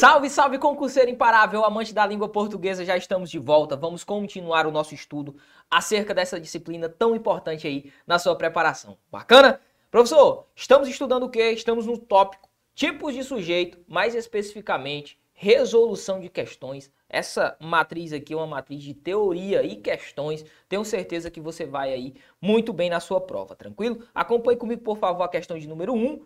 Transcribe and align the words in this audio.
Salve, 0.00 0.30
salve, 0.30 0.56
concurseiro 0.56 1.10
imparável, 1.10 1.62
amante 1.62 1.92
da 1.92 2.06
língua 2.06 2.26
portuguesa, 2.26 2.86
já 2.86 2.96
estamos 2.96 3.30
de 3.30 3.38
volta. 3.38 3.76
Vamos 3.76 4.02
continuar 4.02 4.66
o 4.66 4.70
nosso 4.70 4.94
estudo 4.94 5.36
acerca 5.70 6.14
dessa 6.14 6.40
disciplina 6.40 6.88
tão 6.88 7.14
importante 7.14 7.66
aí 7.66 7.92
na 8.06 8.18
sua 8.18 8.34
preparação. 8.34 8.96
Bacana? 9.12 9.60
Professor, 9.90 10.46
estamos 10.56 10.88
estudando 10.88 11.24
o 11.24 11.28
quê? 11.28 11.50
Estamos 11.50 11.84
no 11.84 11.98
tópico 11.98 12.48
tipos 12.74 13.12
de 13.12 13.22
sujeito, 13.22 13.78
mais 13.86 14.14
especificamente 14.14 15.20
resolução 15.34 16.18
de 16.18 16.30
questões. 16.30 16.90
Essa 17.06 17.54
matriz 17.60 18.14
aqui 18.14 18.32
é 18.32 18.36
uma 18.36 18.46
matriz 18.46 18.82
de 18.82 18.94
teoria 18.94 19.62
e 19.62 19.76
questões. 19.76 20.46
Tenho 20.66 20.82
certeza 20.82 21.30
que 21.30 21.42
você 21.42 21.66
vai 21.66 21.92
aí 21.92 22.14
muito 22.40 22.72
bem 22.72 22.88
na 22.88 23.00
sua 23.00 23.20
prova, 23.20 23.54
tranquilo? 23.54 24.02
Acompanhe 24.14 24.56
comigo, 24.56 24.80
por 24.80 24.96
favor, 24.96 25.24
a 25.24 25.28
questão 25.28 25.58
de 25.58 25.68
número 25.68 25.92
1 25.92 26.24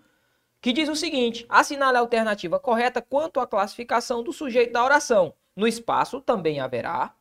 que 0.65 0.73
diz 0.73 0.89
o 0.89 0.97
seguinte: 0.97 1.45
assinale 1.47 1.99
a 1.99 2.01
alternativa 2.01 2.59
correta 2.59 3.03
quanto 3.03 3.39
à 3.39 3.47
classificação 3.47 4.23
do 4.23 4.33
sujeito 4.33 4.73
da 4.73 4.83
oração. 4.83 5.35
No 5.55 5.69
espaço 5.69 6.23
também 6.23 6.59
haverá 6.59 7.15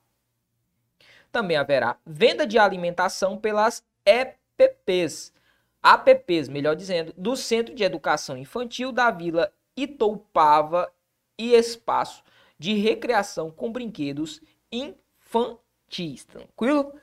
também 1.29 1.57
haverá 1.57 1.97
venda 2.05 2.47
de 2.47 2.57
alimentação 2.57 3.37
pelas 3.37 3.83
EPPs, 4.05 5.33
APPs, 5.81 6.47
melhor 6.47 6.73
dizendo, 6.73 7.13
do 7.17 7.35
Centro 7.35 7.75
de 7.75 7.83
Educação 7.83 8.37
Infantil 8.37 8.93
da 8.93 9.11
Vila 9.11 9.51
Itoupava 9.75 10.89
e 11.37 11.53
espaço 11.53 12.23
de 12.57 12.75
recreação 12.75 13.51
com 13.51 13.73
brinquedos 13.73 14.39
infantis. 14.71 16.23
Tranquilo? 16.23 16.93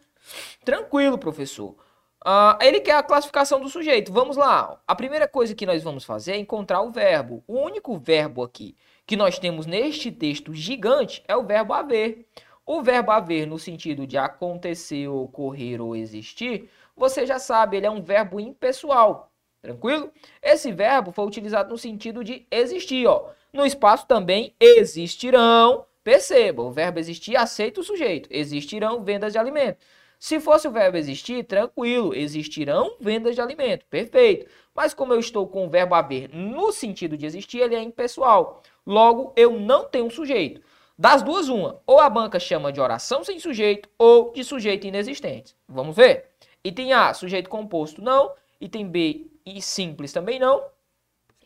Tranquilo, 0.65 1.19
professor. 1.19 1.77
Uh, 2.25 2.63
ele 2.63 2.81
quer 2.81 2.97
a 2.97 3.03
classificação 3.03 3.61
do 3.61 3.69
sujeito. 3.69 4.13
Vamos 4.13 4.37
lá. 4.37 4.79
A 4.87 4.95
primeira 4.95 5.27
coisa 5.27 5.55
que 5.55 5.65
nós 5.65 5.83
vamos 5.83 6.05
fazer 6.05 6.33
é 6.33 6.39
encontrar 6.39 6.83
o 6.83 6.91
verbo. 6.91 7.43
O 7.47 7.59
único 7.59 7.97
verbo 7.97 8.43
aqui 8.43 8.77
que 9.07 9.17
nós 9.17 9.39
temos 9.39 9.67
neste 9.67 10.13
texto 10.13 10.55
gigante 10.55 11.25
é 11.27 11.35
o 11.35 11.45
verbo 11.45 11.73
haver. 11.73 12.27
O 12.65 12.83
verbo 12.83 13.11
haver, 13.11 13.47
no 13.47 13.59
sentido 13.59 14.07
de 14.07 14.17
acontecer, 14.17 15.09
ocorrer 15.09 15.81
ou 15.81 15.97
existir, 15.97 16.71
você 16.97 17.27
já 17.27 17.39
sabe, 17.39 17.77
ele 17.77 17.87
é 17.87 17.91
um 17.91 18.03
verbo 18.03 18.39
impessoal. 18.39 19.33
Tranquilo? 19.63 20.13
Esse 20.43 20.71
verbo 20.71 21.13
foi 21.13 21.27
utilizado 21.27 21.71
no 21.71 21.79
sentido 21.79 22.23
de 22.23 22.47
existir. 22.51 23.07
Ó. 23.07 23.31
No 23.53 23.67
espaço 23.67 24.07
também 24.07 24.55
existirão. 24.61 25.85
Perceba, 26.05 26.63
o 26.63 26.71
verbo 26.71 26.99
existir 26.99 27.37
aceita 27.37 27.81
o 27.81 27.85
sujeito. 27.85 28.29
Existirão 28.31 29.03
vendas 29.03 29.33
de 29.33 29.39
alimento. 29.39 29.79
Se 30.21 30.39
fosse 30.39 30.69
o 30.69 30.71
verbo 30.71 30.99
existir, 30.99 31.45
tranquilo, 31.45 32.15
existirão 32.15 32.95
vendas 33.01 33.35
de 33.35 33.41
alimento, 33.41 33.87
perfeito. 33.87 34.47
Mas 34.75 34.93
como 34.93 35.15
eu 35.15 35.19
estou 35.19 35.49
com 35.49 35.67
o 35.67 35.71
verbo 35.71 35.95
haver 35.95 36.29
no 36.29 36.71
sentido 36.73 37.17
de 37.17 37.25
existir, 37.25 37.61
ele 37.61 37.75
é 37.75 37.83
impessoal. 37.83 38.63
Logo, 38.87 39.33
eu 39.35 39.59
não 39.59 39.87
tenho 39.87 40.05
um 40.05 40.11
sujeito. 40.11 40.61
Das 40.99 41.23
duas, 41.23 41.49
uma. 41.49 41.81
Ou 41.87 41.99
a 41.99 42.11
banca 42.11 42.39
chama 42.39 42.71
de 42.71 42.83
oração 42.83 43.25
sem 43.25 43.41
sujeito 43.41 43.89
ou 43.97 44.31
de 44.31 44.45
sujeito 44.45 44.87
inexistente. 44.87 45.57
Vamos 45.67 45.97
ver? 45.97 46.27
Item 46.63 46.93
A, 46.93 47.15
sujeito 47.15 47.49
composto, 47.49 48.03
não. 48.03 48.31
Item 48.61 48.89
B, 48.89 49.27
e 49.47 49.63
simples 49.63 50.13
também 50.13 50.39
não. 50.39 50.63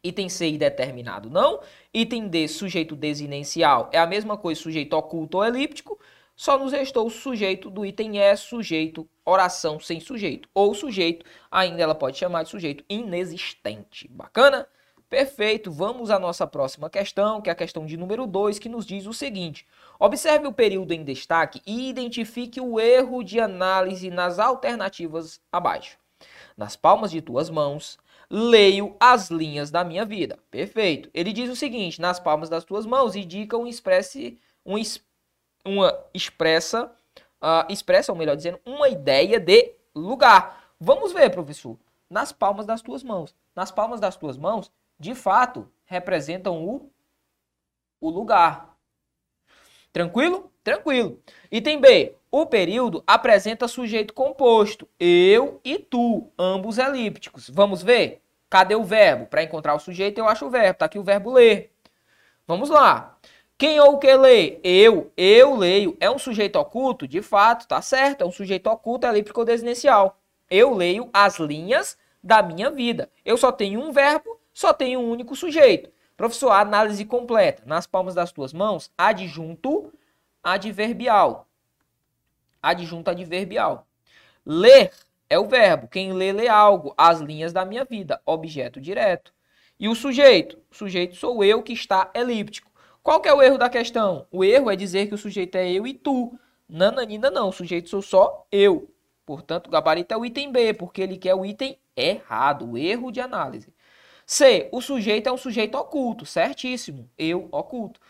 Item 0.03 0.29
C, 0.29 0.49
indeterminado, 0.49 1.31
não. 1.31 1.61
Item 1.93 2.27
D, 2.27 2.49
sujeito 2.49 2.97
desinencial, 2.97 3.89
é 3.93 4.01
a 4.01 4.07
mesma 4.07 4.37
coisa, 4.37 4.61
sujeito 4.61 4.95
oculto 4.95 5.39
ou 5.39 5.45
elíptico. 5.45 5.97
Só 6.37 6.59
nos 6.59 6.73
restou 6.73 7.07
o 7.07 7.11
sujeito 7.11 7.71
do 7.71 7.87
item 7.87 8.19
E, 8.19 8.37
sujeito, 8.37 9.09
oração 9.25 9.79
sem 9.79 10.01
sujeito. 10.01 10.49
Ou 10.53 10.75
sujeito, 10.75 11.25
ainda 11.51 11.83
ela 11.83 11.95
pode 11.95 12.19
chamar 12.19 12.43
de 12.43 12.49
sujeito 12.49 12.85
inexistente. 12.89 14.09
Bacana? 14.09 14.67
Perfeito. 15.09 15.71
Vamos 15.71 16.11
à 16.11 16.19
nossa 16.19 16.45
próxima 16.45 16.91
questão, 16.91 17.41
que 17.41 17.49
é 17.49 17.53
a 17.53 17.57
questão 17.57 17.87
de 17.87 17.97
número 17.97 18.27
2, 18.27 18.59
que 18.59 18.69
nos 18.69 18.85
diz 18.85 19.07
o 19.07 19.13
seguinte. 19.13 19.65
Observe 19.99 20.49
o 20.49 20.53
período 20.53 20.93
em 20.93 21.05
destaque 21.05 21.63
e 21.65 21.89
identifique 21.89 22.61
o 22.61 22.81
erro 22.81 23.23
de 23.23 23.39
análise 23.39 24.11
nas 24.11 24.41
alternativas 24.41 25.41
abaixo. 25.53 25.97
Nas 26.57 26.75
palmas 26.75 27.13
de 27.13 27.21
tuas 27.21 27.49
mãos, 27.49 27.97
leio 28.29 28.97
as 28.99 29.31
linhas 29.31 29.71
da 29.71 29.85
minha 29.85 30.05
vida. 30.05 30.37
Perfeito. 30.51 31.09
Ele 31.15 31.33
diz 31.33 31.49
o 31.49 31.55
seguinte: 31.55 32.01
nas 32.01 32.19
palmas 32.19 32.49
das 32.49 32.65
tuas 32.65 32.85
mãos, 32.85 33.15
indica 33.15 33.57
um 33.57 33.69
expresse, 33.69 34.37
um 34.67 34.77
expresse 34.77 35.14
uma 35.65 35.99
expressa, 36.13 36.91
uh, 37.43 37.71
expressa, 37.73 38.13
ou 38.13 38.19
melhor 38.19 38.37
dizendo, 38.37 38.61
uma 38.65 38.89
ideia 38.89 39.41
de 39.41 39.73
lugar. 39.95 40.73
Vamos 40.79 41.13
ver, 41.13 41.31
professor, 41.31 41.79
nas 42.11 42.33
palmas 42.33 42.67
das 42.67 42.83
tuas 42.83 43.03
mãos. 43.03 43.35
Nas 43.55 43.71
palmas 43.71 44.01
das 44.01 44.17
tuas 44.17 44.37
mãos, 44.37 44.71
de 44.99 45.15
fato, 45.15 45.71
representam 45.85 46.65
o, 46.65 46.91
o 48.01 48.11
lugar. 48.11 48.77
Tranquilo? 49.93 50.51
Tranquilo. 50.63 51.21
Item 51.51 51.81
B. 51.81 52.17
O 52.31 52.47
período 52.47 53.05
apresenta 53.07 53.69
sujeito 53.69 54.13
composto, 54.13 54.89
eu 54.99 55.61
e 55.65 55.79
tu, 55.79 56.33
ambos 56.37 56.79
elípticos. 56.79 57.49
Vamos 57.49 57.81
ver? 57.81 58.23
Cadê 58.51 58.75
o 58.75 58.83
verbo? 58.83 59.27
Para 59.27 59.45
encontrar 59.45 59.75
o 59.75 59.79
sujeito, 59.79 60.19
eu 60.19 60.29
acho 60.29 60.47
o 60.47 60.51
verbo. 60.51 60.73
Está 60.73 60.87
aqui 60.87 60.99
o 60.99 61.05
verbo 61.05 61.33
ler. 61.33 61.73
Vamos 62.47 62.71
lá. 62.71 63.17
Quem 63.57 63.79
ou 63.79 63.95
o 63.95 63.99
que 63.99 64.15
lê? 64.17 64.59
Eu. 64.65 65.13
Eu 65.17 65.57
leio. 65.57 65.97
É 66.01 66.11
um 66.11 66.19
sujeito 66.19 66.59
oculto? 66.59 67.07
De 67.07 67.23
fato, 67.23 67.69
tá 67.69 67.81
certo. 67.81 68.23
É 68.23 68.27
um 68.27 68.33
sujeito 68.33 68.69
oculto 68.69 69.07
elíptico 69.07 69.41
ou 69.41 69.47
desinencial. 69.47 70.19
Eu 70.51 70.75
leio 70.75 71.09
as 71.13 71.39
linhas 71.39 71.97
da 72.23 72.43
minha 72.43 72.71
vida. 72.71 73.11
Eu 73.25 73.37
só 73.37 73.53
tenho 73.53 73.81
um 73.81 73.93
verbo, 73.93 74.41
só 74.53 74.73
tenho 74.73 75.01
um 75.01 75.11
único 75.11 75.37
sujeito. 75.37 75.91
Professor, 76.17 76.51
análise 76.51 77.05
completa. 77.05 77.63
Nas 77.65 77.87
palmas 77.87 78.15
das 78.15 78.33
tuas 78.33 78.53
mãos, 78.53 78.91
adjunto 78.99 79.93
adverbial. 80.43 81.47
Adjunto 82.61 83.11
adverbial. 83.11 83.87
Ler 84.45 84.91
é 85.31 85.39
o 85.39 85.47
verbo. 85.47 85.87
Quem 85.87 86.13
lê, 86.13 86.33
lê 86.33 86.49
algo. 86.49 86.93
As 86.97 87.21
linhas 87.21 87.53
da 87.53 87.65
minha 87.65 87.85
vida. 87.85 88.21
Objeto 88.27 88.81
direto. 88.81 89.33
E 89.79 89.89
o 89.89 89.95
sujeito? 89.95 90.59
O 90.71 90.75
sujeito 90.75 91.15
sou 91.15 91.45
eu 91.45 91.63
que 91.63 91.73
está 91.73 92.11
elíptico. 92.15 92.71
Qual 93.05 93.21
que 93.21 93.29
é 93.29 93.35
o 93.35 93.43
erro 93.43 93.59
da 93.59 93.69
questão? 93.69 94.27
O 94.33 94.43
erro 94.43 94.71
é 94.71 94.75
dizer 94.75 95.07
que 95.09 95.15
o 95.15 95.19
sujeito 95.19 95.57
é 95.57 95.71
eu 95.71 95.87
e 95.87 95.93
tu. 95.93 96.39
Nananina 96.67 97.31
não, 97.31 97.51
o 97.51 97.53
sujeito 97.53 97.91
sou 97.91 98.01
só 98.01 98.47
eu. 98.51 98.91
Portanto, 99.27 99.67
o 99.67 99.71
gabarito 99.71 100.15
é 100.15 100.17
o 100.17 100.25
item 100.25 100.51
B, 100.51 100.73
porque 100.73 101.03
ele 101.03 101.19
quer 101.19 101.35
o 101.35 101.45
item 101.45 101.79
errado, 101.95 102.67
o 102.67 102.79
erro 102.79 103.13
de 103.13 103.21
análise. 103.21 103.75
C, 104.27 104.71
o 104.73 104.81
sujeito 104.81 105.29
é 105.29 105.33
um 105.33 105.37
sujeito 105.37 105.77
oculto, 105.77 106.25
certíssimo, 106.25 107.07
eu 107.19 107.47
oculto. 107.53 108.01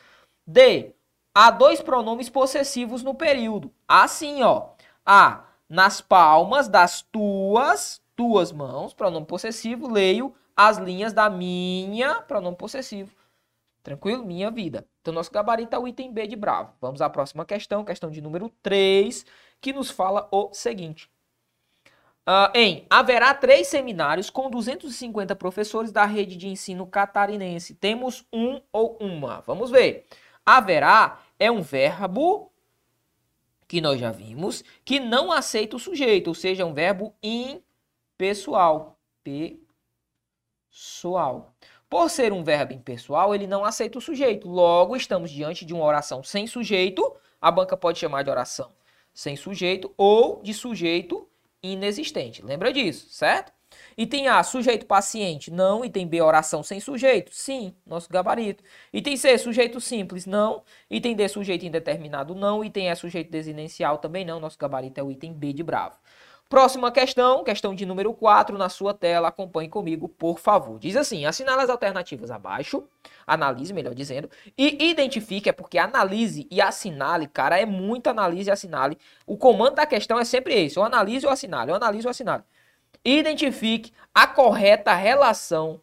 D, 0.47 0.95
há 1.35 1.51
dois 1.51 1.81
pronomes 1.83 2.31
possessivos 2.31 3.03
no 3.03 3.15
período. 3.15 3.73
Assim, 3.89 4.45
ó, 4.45 4.69
A, 5.05 5.43
nas 5.69 6.01
palmas 6.01 6.69
das 6.69 7.03
tuas, 7.03 8.01
tuas 8.15 8.53
mãos, 8.53 8.95
pronome 8.95 9.27
possessivo, 9.27 9.91
leio 9.91 10.33
as 10.57 10.79
linhas 10.79 11.13
da 11.13 11.29
minha, 11.29 12.23
pronome 12.23 12.57
possessivo. 12.57 13.11
Tranquilo? 13.85 14.25
Minha 14.25 14.51
vida. 14.51 14.87
Então, 15.03 15.13
nosso 15.13 15.31
gabarito 15.31 15.77
é 15.77 15.79
o 15.79 15.87
item 15.87 16.11
B 16.11 16.27
de 16.27 16.35
bravo. 16.35 16.73
Vamos 16.81 17.03
à 17.03 17.11
próxima 17.11 17.45
questão, 17.45 17.85
questão 17.85 18.11
de 18.11 18.23
número 18.23 18.49
3, 18.63 19.27
que 19.61 19.75
nos 19.75 19.91
fala 19.91 20.27
o 20.33 20.49
seguinte. 20.55 21.09
Uh, 22.27 22.49
em 22.55 22.87
haverá 22.89 23.35
três 23.35 23.69
seminários 23.69 24.31
com 24.31 24.49
250 24.49 25.37
professores 25.37 25.93
da 25.93 26.07
rede 26.07 26.35
de 26.37 26.49
ensino 26.49 26.87
catarinense. 26.87 27.75
Temos 27.75 28.27
um 28.33 28.63
ou 28.73 28.97
uma. 28.99 29.43
Vamos 29.43 29.71
ver. 29.71 30.07
Haverá 30.47 31.21
é 31.39 31.51
um 31.51 31.61
verbo 31.61 32.51
que 33.69 33.83
nós 33.83 34.01
já 34.01 34.11
vimos 34.11 34.65
que 34.83 34.99
não 34.99 35.31
aceita 35.31 35.77
o 35.77 35.79
sujeito, 35.79 36.29
ou 36.29 36.35
seja, 36.35 36.63
é 36.63 36.67
um 36.67 36.73
verbo 36.73 37.15
impessoal. 37.23 38.99
Pessoal. 40.73 41.55
Por 41.95 42.11
ser 42.11 42.33
um 42.33 42.43
verbo 42.43 42.73
impessoal, 42.73 43.33
ele 43.37 43.47
não 43.47 43.65
aceita 43.65 43.99
o 43.99 44.01
sujeito. 44.01 44.49
Logo, 44.49 44.97
estamos 44.97 45.31
diante 45.31 45.65
de 45.65 45.73
uma 45.73 45.85
oração 45.85 46.25
sem 46.25 46.45
sujeito. 46.45 47.15
A 47.41 47.53
banca 47.53 47.77
pode 47.77 48.01
chamar 48.01 48.25
de 48.25 48.31
oração 48.31 48.69
sem 49.15 49.37
sujeito 49.37 49.95
ou 49.97 50.43
de 50.43 50.53
sujeito 50.53 51.29
inexistente. 51.63 52.45
Lembra 52.45 52.73
disso, 52.73 53.07
certo? 53.11 53.53
Item 53.97 54.27
A, 54.27 54.43
sujeito 54.43 54.87
paciente, 54.87 55.53
não. 55.53 55.85
Item 55.85 56.09
B, 56.09 56.21
oração 56.21 56.65
sem 56.65 56.81
sujeito, 56.81 57.33
sim, 57.33 57.77
nosso 57.87 58.11
gabarito. 58.11 58.65
Item 58.93 59.17
C, 59.17 59.39
sujeito 59.39 59.81
simples, 59.81 60.27
não. 60.27 60.65
Item 60.91 61.15
D, 61.15 61.29
sujeito 61.29 61.65
indeterminado, 61.65 62.35
não. 62.35 62.65
Item 62.65 62.91
E, 62.91 62.97
sujeito 62.97 63.31
desinencial, 63.31 63.99
também 63.99 64.25
não. 64.25 64.41
Nosso 64.41 64.59
gabarito 64.59 64.99
é 64.99 65.03
o 65.05 65.13
item 65.13 65.33
B 65.33 65.53
de 65.53 65.63
bravo. 65.63 65.97
Próxima 66.49 66.93
questão, 66.93 67.43
questão 67.43 67.75
de 67.75 67.87
número 67.87 68.13
4 68.15 68.57
na 68.59 68.69
sua 68.69 68.95
tela, 68.95 69.29
acompanhe 69.29 69.69
comigo, 69.69 70.09
por 70.09 70.39
favor. 70.39 70.79
Diz 70.79 70.97
assim: 70.97 71.25
assinale 71.27 71.63
as 71.63 71.71
alternativas 71.71 72.31
abaixo, 72.31 72.85
analise, 73.27 73.73
melhor 73.73 73.95
dizendo, 73.95 74.31
e 74.57 74.91
identifique, 74.91 75.49
é 75.49 75.53
porque 75.53 75.79
analise 75.79 76.47
e 76.51 76.61
assinale, 76.61 77.27
cara, 77.27 77.59
é 77.59 77.67
muito 77.67 78.09
analise 78.09 78.51
e 78.51 78.53
assinale. 78.53 78.99
O 79.27 79.37
comando 79.37 79.77
da 79.77 79.87
questão 79.87 80.19
é 80.19 80.25
sempre 80.25 80.55
esse: 80.55 80.79
ou 80.79 80.85
analise 80.85 81.27
ou 81.27 81.33
assinale, 81.33 81.71
ou 81.71 81.77
analise 81.77 82.07
ou 82.07 82.11
assinale. 82.11 82.45
Identifique 83.05 83.93
a 84.15 84.27
correta 84.27 84.95
relação, 84.95 85.81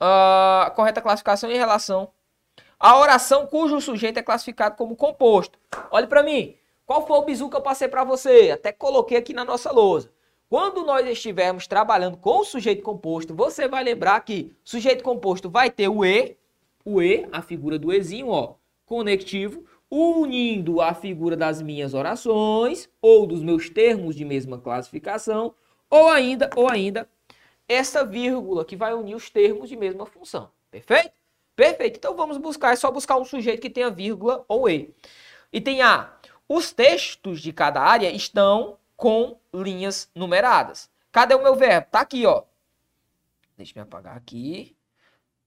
a 0.00 0.72
correta 0.74 1.00
classificação 1.00 1.50
em 1.50 1.56
relação 1.56 2.12
A 2.78 2.98
oração 2.98 3.46
cujo 3.46 3.80
sujeito 3.80 4.18
é 4.18 4.22
classificado 4.22 4.76
como 4.76 4.96
composto. 4.96 5.58
Olhe 5.90 6.08
para 6.08 6.22
mim. 6.22 6.56
Qual 6.86 7.06
foi 7.06 7.16
o 7.18 7.22
bizu 7.22 7.48
que 7.48 7.56
eu 7.56 7.62
passei 7.62 7.88
para 7.88 8.04
você? 8.04 8.50
Até 8.52 8.72
coloquei 8.72 9.16
aqui 9.16 9.32
na 9.32 9.44
nossa 9.44 9.70
lousa. 9.70 10.10
Quando 10.48 10.84
nós 10.84 11.06
estivermos 11.06 11.66
trabalhando 11.66 12.18
com 12.18 12.40
o 12.40 12.44
sujeito 12.44 12.82
composto, 12.82 13.34
você 13.34 13.66
vai 13.66 13.82
lembrar 13.82 14.20
que 14.20 14.52
sujeito 14.62 15.02
composto 15.02 15.48
vai 15.48 15.70
ter 15.70 15.88
o 15.88 16.04
E, 16.04 16.36
o 16.84 17.00
E, 17.00 17.26
a 17.32 17.40
figura 17.40 17.78
do 17.78 17.92
Ezinho, 17.92 18.28
ó, 18.28 18.56
conectivo, 18.84 19.64
unindo 19.90 20.80
a 20.80 20.92
figura 20.92 21.36
das 21.36 21.62
minhas 21.62 21.94
orações 21.94 22.88
ou 23.00 23.26
dos 23.26 23.42
meus 23.42 23.70
termos 23.70 24.14
de 24.14 24.24
mesma 24.24 24.58
classificação, 24.58 25.54
ou 25.88 26.08
ainda, 26.08 26.50
ou 26.56 26.70
ainda, 26.70 27.08
essa 27.68 28.04
vírgula 28.04 28.64
que 28.64 28.76
vai 28.76 28.92
unir 28.92 29.14
os 29.14 29.30
termos 29.30 29.68
de 29.68 29.76
mesma 29.76 30.04
função. 30.04 30.50
Perfeito? 30.70 31.12
Perfeito. 31.54 31.96
Então 31.96 32.16
vamos 32.16 32.36
buscar, 32.38 32.72
é 32.72 32.76
só 32.76 32.90
buscar 32.90 33.18
um 33.18 33.24
sujeito 33.24 33.60
que 33.60 33.70
tenha 33.70 33.90
vírgula 33.90 34.44
ou 34.48 34.68
E. 34.68 34.94
E 35.52 35.60
tem 35.60 35.82
A. 35.82 36.12
Os 36.54 36.70
textos 36.70 37.40
de 37.40 37.50
cada 37.50 37.80
área 37.80 38.10
estão 38.10 38.76
com 38.94 39.38
linhas 39.54 40.10
numeradas. 40.14 40.90
Cadê 41.10 41.34
o 41.34 41.42
meu 41.42 41.56
verbo? 41.56 41.86
Tá 41.90 42.00
aqui, 42.00 42.26
ó. 42.26 42.42
Deixa 43.56 43.72
eu 43.78 43.84
apagar 43.84 44.18
aqui. 44.18 44.76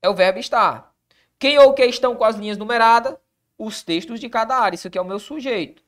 É 0.02 0.10
o 0.10 0.16
verbo 0.16 0.40
estar. 0.40 0.92
Quem 1.38 1.60
ou 1.60 1.76
que 1.76 1.86
estão 1.86 2.16
com 2.16 2.24
as 2.24 2.36
linhas 2.38 2.58
numeradas? 2.58 3.16
Os 3.56 3.84
textos 3.84 4.20
de 4.20 4.28
cada 4.30 4.58
área. 4.58 4.74
Isso 4.74 4.88
aqui 4.88 4.98
é 4.98 5.02
o 5.02 5.06
meu 5.06 5.20
sujeito. 5.20 5.84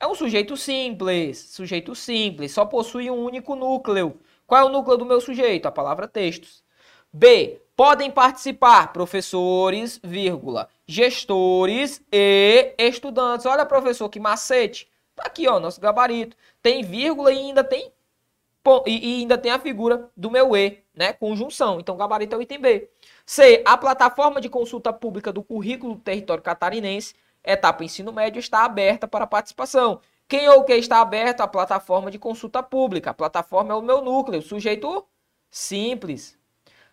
É 0.00 0.06
um 0.08 0.16
sujeito 0.16 0.56
simples. 0.56 1.38
Sujeito 1.38 1.94
simples. 1.94 2.50
Só 2.50 2.66
possui 2.66 3.08
um 3.08 3.22
único 3.22 3.54
núcleo. 3.54 4.20
Qual 4.48 4.60
é 4.60 4.64
o 4.64 4.68
núcleo 4.68 4.96
do 4.96 5.06
meu 5.06 5.20
sujeito? 5.20 5.66
A 5.66 5.70
palavra 5.70 6.08
textos. 6.08 6.64
B. 7.12 7.62
Podem 7.76 8.10
participar 8.10 8.90
professores, 8.90 10.00
vírgula, 10.02 10.66
gestores 10.86 12.02
e 12.10 12.74
estudantes. 12.78 13.44
Olha, 13.44 13.66
professor, 13.66 14.08
que 14.08 14.18
macete. 14.18 14.88
Tá 15.14 15.24
aqui, 15.26 15.46
ó, 15.46 15.60
nosso 15.60 15.78
gabarito. 15.78 16.36
Tem 16.62 16.82
vírgula 16.82 17.30
e 17.32 17.38
ainda 17.38 17.62
tem 17.62 17.92
e, 18.86 19.20
ainda 19.20 19.38
tem 19.38 19.52
a 19.52 19.58
figura 19.58 20.10
do 20.16 20.30
meu 20.30 20.56
E, 20.56 20.82
né? 20.94 21.12
Conjunção. 21.12 21.78
Então, 21.78 21.96
gabarito 21.96 22.34
é 22.34 22.38
o 22.38 22.42
item 22.42 22.60
B. 22.60 22.90
C. 23.24 23.62
A 23.64 23.76
plataforma 23.76 24.40
de 24.40 24.48
consulta 24.48 24.92
pública 24.92 25.32
do 25.32 25.42
currículo 25.42 25.94
do 25.94 26.00
território 26.00 26.42
catarinense, 26.42 27.14
etapa 27.44 27.84
ensino 27.84 28.12
médio, 28.12 28.40
está 28.40 28.64
aberta 28.64 29.06
para 29.06 29.26
participação. 29.26 30.00
Quem 30.26 30.48
ou 30.48 30.64
que 30.64 30.74
está 30.74 31.00
aberto? 31.00 31.42
A 31.42 31.46
plataforma 31.46 32.10
de 32.10 32.18
consulta 32.18 32.62
pública. 32.62 33.10
A 33.10 33.14
plataforma 33.14 33.72
é 33.72 33.76
o 33.76 33.82
meu 33.82 34.02
núcleo, 34.02 34.42
sujeito 34.42 35.06
simples. 35.50 36.35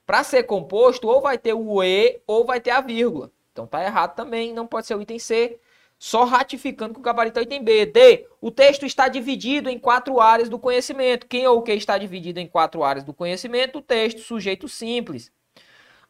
Para 0.05 0.23
ser 0.23 0.43
composto, 0.43 1.07
ou 1.07 1.21
vai 1.21 1.37
ter 1.37 1.53
o 1.53 1.81
E 1.83 2.21
ou 2.27 2.45
vai 2.45 2.59
ter 2.59 2.71
a 2.71 2.81
vírgula. 2.81 3.31
Então 3.51 3.67
tá 3.67 3.83
errado 3.83 4.15
também, 4.15 4.53
não 4.53 4.67
pode 4.67 4.87
ser 4.87 4.95
o 4.95 5.01
item 5.01 5.19
C. 5.19 5.59
Só 5.97 6.25
ratificando 6.25 6.93
que 6.93 6.99
o 6.99 7.03
gabarito 7.03 7.39
é 7.39 7.41
o 7.41 7.45
item 7.45 7.63
B. 7.63 7.85
D. 7.85 8.27
O 8.41 8.51
texto 8.51 8.85
está 8.85 9.07
dividido 9.07 9.69
em 9.69 9.79
quatro 9.79 10.19
áreas 10.19 10.49
do 10.49 10.59
conhecimento. 10.59 11.27
Quem 11.27 11.47
ou 11.47 11.61
que 11.61 11.71
está 11.71 11.97
dividido 11.97 12.39
em 12.39 12.47
quatro 12.47 12.83
áreas 12.83 13.05
do 13.05 13.13
conhecimento? 13.13 13.79
O 13.79 13.81
texto, 13.81 14.19
sujeito 14.19 14.67
simples. 14.67 15.31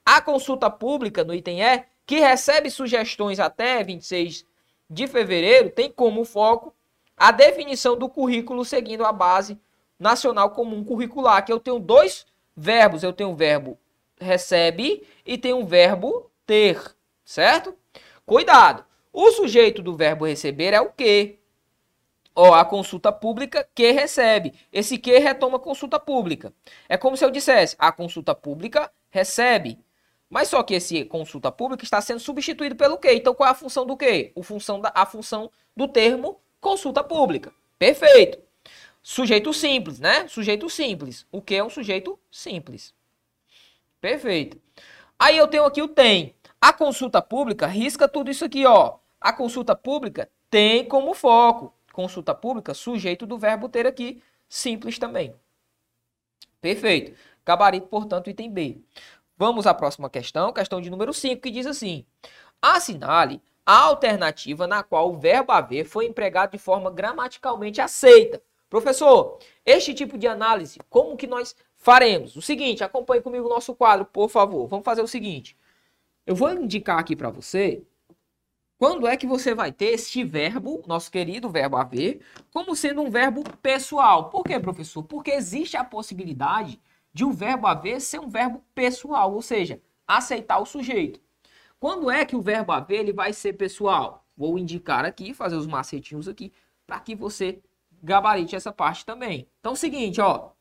A 0.03 0.19
consulta 0.19 0.69
pública, 0.69 1.23
no 1.23 1.33
item 1.33 1.61
E, 1.61 1.83
que 2.07 2.19
recebe 2.19 2.71
sugestões 2.71 3.39
até 3.39 3.83
26 3.83 4.45
de 4.89 5.07
fevereiro, 5.07 5.69
tem 5.69 5.91
como 5.91 6.25
foco 6.25 6.73
a 7.15 7.31
definição 7.31 7.95
do 7.95 8.09
currículo 8.09 8.65
seguindo 8.65 9.05
a 9.05 9.11
base 9.11 9.59
nacional 9.99 10.49
comum 10.49 10.83
curricular, 10.83 11.45
que 11.45 11.53
eu 11.53 11.59
tenho 11.59 11.77
dois 11.77 12.25
verbos. 12.57 13.03
Eu 13.03 13.13
tenho 13.13 13.29
o 13.29 13.35
verbo 13.35 13.77
recebe 14.23 15.05
e 15.25 15.37
tem 15.37 15.53
um 15.53 15.65
verbo 15.65 16.31
ter, 16.45 16.79
certo? 17.23 17.75
Cuidado. 18.25 18.85
O 19.11 19.31
sujeito 19.31 19.81
do 19.81 19.95
verbo 19.95 20.25
receber 20.25 20.73
é 20.73 20.81
o 20.81 20.89
que? 20.89 21.39
Ó, 22.35 22.53
a 22.53 22.65
consulta 22.65 23.11
pública 23.11 23.67
que 23.75 23.91
recebe. 23.91 24.53
Esse 24.71 24.97
que 24.97 25.19
retoma 25.19 25.57
a 25.57 25.59
consulta 25.59 25.99
pública. 25.99 26.51
É 26.89 26.97
como 26.97 27.15
se 27.15 27.23
eu 27.23 27.29
dissesse, 27.29 27.75
a 27.77 27.91
consulta 27.91 28.33
pública 28.33 28.91
recebe. 29.09 29.77
Mas 30.29 30.47
só 30.47 30.63
que 30.63 30.73
esse 30.73 31.05
consulta 31.05 31.51
pública 31.51 31.83
está 31.83 32.01
sendo 32.01 32.19
substituído 32.19 32.75
pelo 32.75 32.97
que? 32.97 33.13
Então 33.13 33.35
qual 33.35 33.47
é 33.47 33.51
a 33.51 33.55
função 33.55 33.85
do 33.85 33.95
que? 33.95 34.31
O 34.33 34.41
função 34.41 34.81
da, 34.81 34.91
a 34.95 35.05
função 35.05 35.51
do 35.77 35.87
termo 35.87 36.39
consulta 36.59 37.03
pública. 37.03 37.53
Perfeito. 37.77 38.39
Sujeito 39.03 39.53
simples, 39.53 39.99
né? 39.99 40.27
Sujeito 40.27 40.67
simples. 40.69 41.27
O 41.31 41.41
que 41.41 41.55
é 41.55 41.63
um 41.63 41.69
sujeito 41.69 42.17
simples? 42.31 42.95
Perfeito. 44.03 44.59
Aí 45.17 45.37
eu 45.37 45.47
tenho 45.47 45.63
aqui 45.63 45.81
o 45.81 45.87
tem. 45.87 46.35
A 46.59 46.73
consulta 46.73 47.21
pública 47.21 47.65
risca 47.65 48.05
tudo 48.05 48.29
isso 48.29 48.43
aqui, 48.43 48.65
ó. 48.65 48.97
A 49.19 49.31
consulta 49.31 49.77
pública 49.77 50.29
tem 50.49 50.83
como 50.83 51.13
foco. 51.13 51.73
Consulta 51.93 52.35
pública, 52.35 52.73
sujeito 52.73 53.25
do 53.25 53.37
verbo 53.37 53.69
ter 53.69 53.87
aqui, 53.87 54.21
simples 54.49 54.99
também. 54.99 55.33
Perfeito. 56.59 57.17
Gabarito, 57.45 57.87
portanto, 57.87 58.29
item 58.29 58.51
B. 58.51 58.81
Vamos 59.37 59.65
à 59.65 59.73
próxima 59.73 60.09
questão, 60.09 60.51
questão 60.51 60.81
de 60.81 60.89
número 60.89 61.13
5, 61.13 61.41
que 61.41 61.49
diz 61.49 61.65
assim: 61.65 62.05
Assinale 62.61 63.41
a 63.65 63.83
alternativa 63.83 64.67
na 64.67 64.83
qual 64.83 65.13
o 65.13 65.17
verbo 65.17 65.53
haver 65.53 65.85
foi 65.85 66.07
empregado 66.07 66.51
de 66.51 66.57
forma 66.57 66.91
gramaticalmente 66.91 67.79
aceita. 67.79 68.41
Professor, 68.69 69.39
este 69.65 69.93
tipo 69.93 70.17
de 70.17 70.27
análise, 70.27 70.77
como 70.89 71.15
que 71.15 71.27
nós 71.27 71.55
faremos? 71.83 72.35
O 72.35 72.41
seguinte, 72.41 72.83
acompanhe 72.83 73.21
comigo 73.21 73.45
o 73.45 73.49
nosso 73.49 73.75
quadro, 73.75 74.05
por 74.05 74.29
favor. 74.29 74.67
Vamos 74.67 74.85
fazer 74.85 75.01
o 75.01 75.07
seguinte. 75.07 75.55
Eu 76.25 76.35
vou 76.35 76.51
indicar 76.51 76.97
aqui 76.97 77.15
para 77.15 77.29
você 77.29 77.83
quando 78.77 79.07
é 79.07 79.15
que 79.15 79.27
você 79.27 79.53
vai 79.53 79.71
ter 79.71 79.93
este 79.93 80.23
verbo, 80.23 80.81
nosso 80.87 81.11
querido 81.11 81.49
verbo 81.49 81.77
haver, 81.77 82.21
como 82.51 82.75
sendo 82.75 83.01
um 83.01 83.09
verbo 83.09 83.43
pessoal. 83.61 84.29
Por 84.29 84.43
quê, 84.43 84.59
professor? 84.59 85.03
Porque 85.03 85.31
existe 85.31 85.77
a 85.77 85.83
possibilidade 85.83 86.81
de 87.13 87.23
o 87.23 87.29
um 87.29 87.31
verbo 87.31 87.67
haver 87.67 88.01
ser 88.01 88.19
um 88.19 88.27
verbo 88.27 88.63
pessoal, 88.73 89.33
ou 89.33 89.41
seja, 89.41 89.81
aceitar 90.07 90.59
o 90.59 90.65
sujeito. 90.65 91.21
Quando 91.79 92.09
é 92.09 92.25
que 92.25 92.35
o 92.35 92.41
verbo 92.41 92.71
haver 92.71 92.99
ele 92.99 93.13
vai 93.13 93.33
ser 93.33 93.53
pessoal? 93.53 94.25
Vou 94.35 94.57
indicar 94.57 95.05
aqui, 95.05 95.33
fazer 95.33 95.55
os 95.55 95.67
macetinhos 95.67 96.27
aqui, 96.27 96.51
para 96.87 96.99
que 96.99 97.13
você 97.13 97.61
gabarite 98.01 98.55
essa 98.55 98.71
parte 98.71 99.05
também. 99.05 99.47
Então, 99.59 99.71
é 99.71 99.73
o 99.73 99.77
seguinte, 99.77 100.19
ó. 100.19 100.51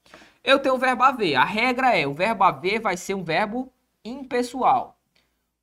Eu 0.44 0.60
tenho 0.60 0.74
o 0.74 0.78
verbo 0.78 1.02
haver. 1.02 1.36
A 1.36 1.44
regra 1.44 1.96
é, 1.96 2.06
o 2.06 2.14
verbo 2.14 2.44
haver 2.44 2.80
vai 2.80 2.96
ser 2.96 3.14
um 3.14 3.24
verbo 3.24 3.72
impessoal. 4.04 4.98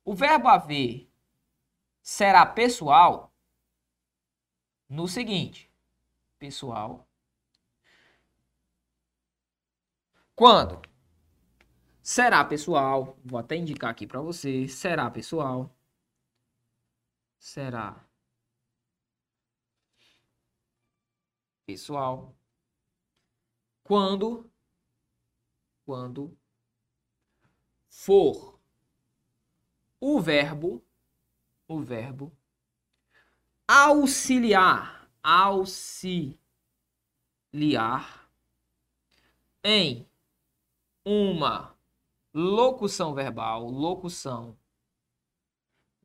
O 0.04 0.14
verbo 0.14 0.48
haver 0.48 1.10
será 2.02 2.46
pessoal 2.46 3.32
no 4.88 5.06
seguinte. 5.06 5.70
Pessoal. 6.38 7.06
Quando? 10.34 10.80
Será 12.02 12.44
pessoal. 12.44 13.18
Vou 13.24 13.38
até 13.38 13.56
indicar 13.56 13.90
aqui 13.90 14.06
para 14.06 14.20
você. 14.20 14.66
Será 14.68 15.10
pessoal. 15.10 15.70
Será 17.38 18.04
pessoal. 21.66 22.34
Quando 23.84 24.49
quando 25.90 26.38
for 27.88 28.60
o 29.98 30.20
verbo 30.20 30.80
o 31.66 31.80
verbo 31.80 32.32
auxiliar 33.66 35.10
auxiliar 35.20 36.38
em 39.64 40.06
uma 41.04 41.76
locução 42.32 43.12
verbal 43.12 43.68
locução 43.68 44.56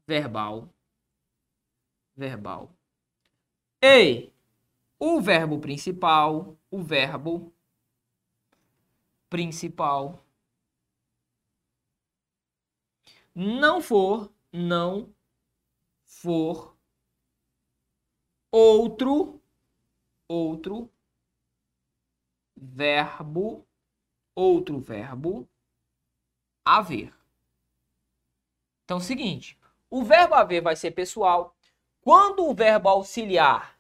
verbal 0.08 0.74
verbal. 2.18 2.76
E 3.84 4.32
o 4.98 5.22
verbo 5.22 5.60
principal, 5.60 6.58
o 6.72 6.82
verbo 6.82 7.55
principal 9.30 10.24
não 13.36 13.82
for, 13.82 14.32
não 14.52 15.14
for 16.06 16.78
outro, 18.50 19.42
outro 20.30 20.90
verbo, 22.56 23.68
outro 24.34 24.80
verbo 24.80 25.48
haver. 26.64 27.14
Então, 28.86 28.98
é 28.98 29.02
o 29.02 29.04
seguinte, 29.04 29.60
o 29.90 30.04
verbo 30.04 30.36
haver 30.36 30.62
vai 30.62 30.76
ser 30.76 30.92
pessoal 30.92 31.54
quando 32.02 32.48
o 32.48 32.56
verbo 32.56 32.88
auxiliar 32.88 33.78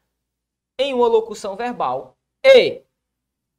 em 0.77 0.93
uma 0.93 1.07
locução 1.07 1.55
verbal 1.55 2.17
e 2.43 2.83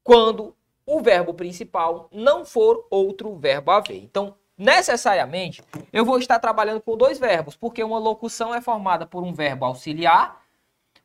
quando 0.05 0.55
o 0.87 1.03
verbo 1.03 1.35
principal 1.35 2.09
não 2.13 2.45
for 2.45 2.87
outro 2.89 3.35
verbo 3.37 3.73
haver. 3.73 4.03
Então, 4.03 4.39
necessariamente 4.57 5.63
eu 5.93 6.05
vou 6.05 6.19
estar 6.19 6.39
trabalhando 6.39 6.81
com 6.81 6.97
dois 6.97 7.19
verbos, 7.19 7.57
porque 7.57 7.83
uma 7.83 7.99
locução 7.99 8.55
é 8.55 8.63
formada 8.63 9.07
por 9.07 9.23
um 9.25 9.35
verbo 9.35 9.65
auxiliar. 9.65 10.43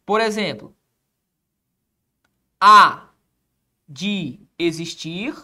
Por 0.06 0.22
exemplo, 0.22 0.76
há 2.60 3.10
de 3.90 4.40
existir, 4.58 5.36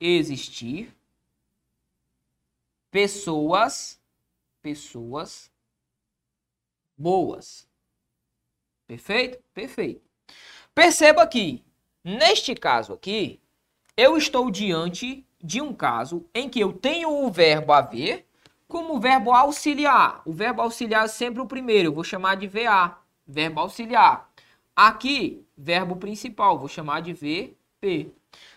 existir 0.00 0.96
pessoas, 2.90 4.00
pessoas 4.60 5.50
boas. 6.96 7.68
Perfeito? 8.86 9.38
Perfeito. 9.54 10.02
Perceba 10.74 11.26
que, 11.26 11.64
neste 12.04 12.54
caso 12.54 12.92
aqui, 12.92 13.40
eu 13.96 14.16
estou 14.16 14.50
diante 14.50 15.26
de 15.42 15.60
um 15.60 15.72
caso 15.72 16.24
em 16.34 16.48
que 16.48 16.60
eu 16.60 16.72
tenho 16.72 17.24
o 17.24 17.30
verbo 17.30 17.72
haver 17.72 18.26
como 18.68 19.00
verbo 19.00 19.32
auxiliar. 19.32 20.22
O 20.24 20.32
verbo 20.32 20.62
auxiliar 20.62 21.04
é 21.04 21.08
sempre 21.08 21.40
o 21.42 21.46
primeiro, 21.46 21.88
eu 21.88 21.92
vou 21.92 22.04
chamar 22.04 22.36
de 22.36 22.46
VA, 22.46 22.96
verbo 23.26 23.60
auxiliar. 23.60 24.30
Aqui, 24.74 25.44
verbo 25.56 25.96
principal, 25.96 26.58
vou 26.58 26.68
chamar 26.68 27.02
de 27.02 27.12
VP. 27.12 28.12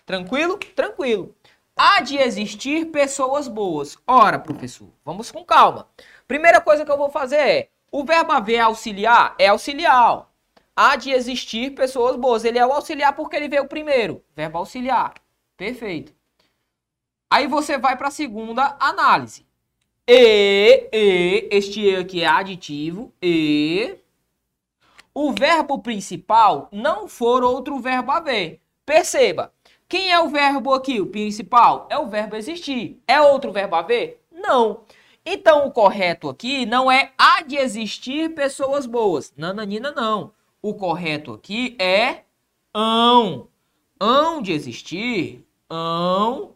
Tranquilo? 0.06 0.58
Tranquilo. 0.58 1.36
Há 1.76 2.02
de 2.02 2.18
existir 2.18 2.92
pessoas 2.92 3.48
boas. 3.48 3.98
Ora, 4.06 4.38
professor, 4.38 4.90
vamos 5.04 5.32
com 5.32 5.44
calma. 5.44 5.88
Primeira 6.28 6.62
coisa 6.62 6.86
que 6.86 6.92
eu 6.92 6.98
vou 6.98 7.10
fazer 7.10 7.38
é, 7.38 7.70
o 7.92 8.06
verbo 8.06 8.32
haver 8.32 8.60
auxiliar 8.60 9.36
é 9.40 9.48
auxiliar. 9.48 10.30
Há 10.76 10.96
de 10.96 11.12
existir 11.12 11.76
pessoas 11.76 12.16
boas. 12.16 12.44
Ele 12.44 12.58
é 12.58 12.66
o 12.66 12.72
auxiliar 12.72 13.16
porque 13.16 13.36
ele 13.36 13.48
veio 13.48 13.68
primeiro. 13.68 14.24
Verbo 14.36 14.58
auxiliar. 14.58 15.14
Perfeito. 15.56 16.14
Aí 17.30 17.48
você 17.48 17.78
vai 17.78 17.98
para 17.98 18.10
a 18.10 18.12
segunda 18.12 18.76
análise. 18.80 19.46
E, 20.08 20.90
e, 20.92 21.48
este 21.50 21.82
E 21.82 21.96
aqui 21.96 22.22
é 22.22 22.28
aditivo, 22.28 23.14
e 23.22 23.96
o 25.14 25.32
verbo 25.32 25.80
principal 25.80 26.68
não 26.72 27.08
for 27.08 27.42
outro 27.42 27.80
verbo 27.80 28.12
haver. 28.12 28.60
Perceba, 28.86 29.54
quem 29.88 30.12
é 30.12 30.20
o 30.20 30.28
verbo 30.28 30.74
aqui, 30.74 31.00
o 31.00 31.08
principal? 31.08 31.88
É 31.90 31.98
o 31.98 32.08
verbo 32.08 32.36
existir. 32.36 33.02
É 33.08 33.22
outro 33.22 33.52
verbo 33.52 33.78
haver? 33.78 34.22
Não. 34.30 34.82
Então, 35.26 35.66
o 35.66 35.72
correto 35.72 36.28
aqui 36.28 36.66
não 36.66 36.92
é 36.92 37.14
há 37.18 37.42
de 37.44 37.56
existir 37.56 38.36
pessoas 38.36 38.86
boas. 38.86 39.34
Nananina, 39.38 39.92
não. 39.92 40.34
O 40.64 40.74
correto 40.74 41.34
aqui 41.34 41.76
é 41.78 42.24
hão. 42.74 43.50
Hão 44.00 44.42
de 44.42 44.54
existir, 44.54 45.46
hão 45.70 46.56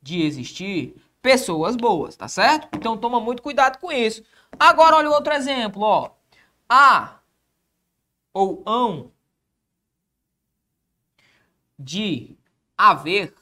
de 0.00 0.22
existir 0.22 0.96
pessoas 1.20 1.74
boas, 1.74 2.14
tá 2.14 2.28
certo? 2.28 2.68
Então 2.76 2.96
toma 2.96 3.18
muito 3.18 3.42
cuidado 3.42 3.78
com 3.80 3.90
isso. 3.90 4.22
Agora 4.56 4.96
olha 4.96 5.10
o 5.10 5.12
outro 5.12 5.32
exemplo, 5.32 5.82
ó. 5.82 6.12
A 6.68 7.18
ou 8.32 8.62
ão 8.66 9.10
de 11.76 12.36
haver 12.78 13.34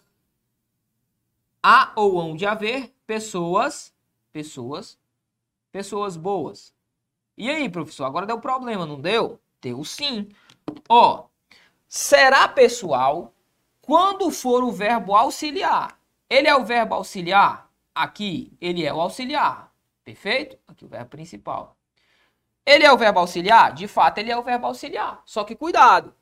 a 1.63 1.93
ou 1.97 2.19
ão 2.19 2.35
de 2.35 2.47
haver 2.47 2.95
pessoas, 3.07 3.95
pessoas, 4.33 4.99
pessoas 5.71 6.17
boas. 6.17 6.75
E 7.37 7.51
aí, 7.51 7.69
professor, 7.69 8.05
agora 8.05 8.27
deu 8.27 8.41
problema, 8.41 8.87
não 8.87 9.01
deu? 9.01 9.42
Deu 9.63 9.85
sim. 9.85 10.29
Ó, 10.89 11.27
será 11.89 12.49
pessoal 12.49 13.33
quando 13.81 14.31
for 14.33 14.65
o 14.65 14.73
verbo 14.73 15.15
auxiliar. 15.15 15.97
Ele 16.29 16.49
é 16.49 16.57
o 16.57 16.65
verbo 16.65 16.97
auxiliar? 16.97 17.71
Aqui, 17.95 18.53
ele 18.61 18.85
é 18.85 18.93
o 18.93 19.01
auxiliar. 19.01 19.73
Perfeito? 20.05 20.59
Aqui 20.67 20.85
o 20.85 20.89
verbo 20.89 21.11
principal. 21.11 21.77
Ele 22.67 22.85
é 22.85 22.93
o 22.93 22.99
verbo 22.99 23.21
auxiliar? 23.21 23.73
De 23.73 23.87
fato, 23.87 24.19
ele 24.19 24.33
é 24.33 24.37
o 24.37 24.43
verbo 24.43 24.67
auxiliar. 24.67 25.23
Só 25.25 25.45
que 25.45 25.55
cuidado. 25.55 26.13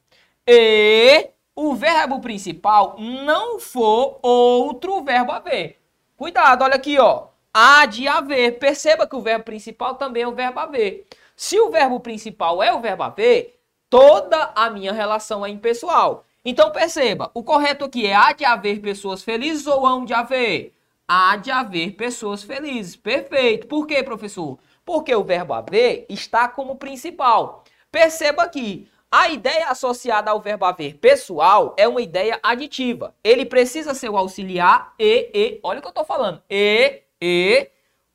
E 0.46 1.30
o 1.54 1.74
verbo 1.74 2.20
principal 2.20 2.96
não 2.98 3.58
for 3.58 4.18
outro 4.22 5.02
verbo 5.02 5.32
haver. 5.32 5.80
Cuidado, 6.16 6.62
olha 6.62 6.74
aqui, 6.74 6.98
ó. 6.98 7.28
Há 7.54 7.86
de 7.86 8.06
haver. 8.06 8.58
Perceba 8.58 9.06
que 9.06 9.16
o 9.16 9.22
verbo 9.22 9.44
principal 9.44 9.94
também 9.94 10.24
é 10.24 10.28
o 10.28 10.34
verbo 10.34 10.60
haver. 10.60 11.06
Se 11.40 11.58
o 11.58 11.70
verbo 11.70 11.98
principal 12.00 12.62
é 12.62 12.70
o 12.70 12.82
verbo 12.82 13.02
haver, 13.02 13.58
toda 13.88 14.52
a 14.54 14.68
minha 14.68 14.92
relação 14.92 15.44
é 15.44 15.48
impessoal. 15.48 16.26
Então 16.44 16.70
perceba, 16.70 17.30
o 17.32 17.42
correto 17.42 17.86
aqui 17.86 18.06
é 18.06 18.14
há 18.14 18.30
de 18.34 18.44
haver 18.44 18.82
pessoas 18.82 19.22
felizes 19.22 19.66
ou 19.66 19.86
hão 19.86 20.04
de 20.04 20.12
haver? 20.12 20.74
Há 21.08 21.36
de 21.36 21.50
haver 21.50 21.92
pessoas 21.92 22.42
felizes. 22.42 22.94
Perfeito. 22.94 23.66
Por 23.68 23.86
quê, 23.86 24.02
professor? 24.02 24.58
Porque 24.84 25.14
o 25.14 25.24
verbo 25.24 25.54
haver 25.54 26.04
está 26.10 26.46
como 26.46 26.76
principal. 26.76 27.64
Perceba 27.90 28.42
aqui, 28.42 28.86
a 29.10 29.30
ideia 29.30 29.68
associada 29.68 30.30
ao 30.30 30.42
verbo 30.42 30.66
haver 30.66 30.98
pessoal 30.98 31.74
é 31.78 31.88
uma 31.88 32.02
ideia 32.02 32.38
aditiva. 32.42 33.14
Ele 33.24 33.46
precisa 33.46 33.94
ser 33.94 34.10
o 34.10 34.18
auxiliar 34.18 34.92
e, 34.98 35.30
e, 35.32 35.60
olha 35.62 35.78
o 35.78 35.80
que 35.80 35.88
eu 35.88 35.90
estou 35.90 36.04
falando, 36.04 36.42
e, 36.50 37.00
e, 37.18 37.66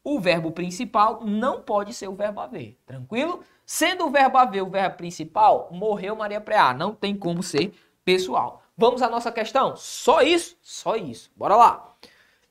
o 0.06 0.20
verbo 0.20 0.52
principal 0.52 1.22
não 1.26 1.62
pode 1.62 1.92
ser 1.92 2.08
o 2.08 2.16
verbo 2.16 2.40
haver, 2.40 2.78
tranquilo? 2.86 3.44
Sendo 3.66 4.06
o 4.06 4.12
verbo 4.12 4.38
haver 4.38 4.62
o 4.62 4.70
verbo 4.70 4.98
principal, 4.98 5.68
morreu 5.72 6.16
Maria 6.16 6.40
Preá, 6.40 6.76
não 6.76 6.94
tem 6.94 7.18
como 7.18 7.42
ser 7.42 7.74
pessoal. 8.06 8.62
Vamos 8.78 9.02
à 9.02 9.10
nossa 9.10 9.32
questão? 9.32 9.76
Só 9.76 10.22
isso? 10.22 10.56
Só 10.62 10.96
isso. 10.96 11.32
Bora 11.36 11.56
lá. 11.56 11.96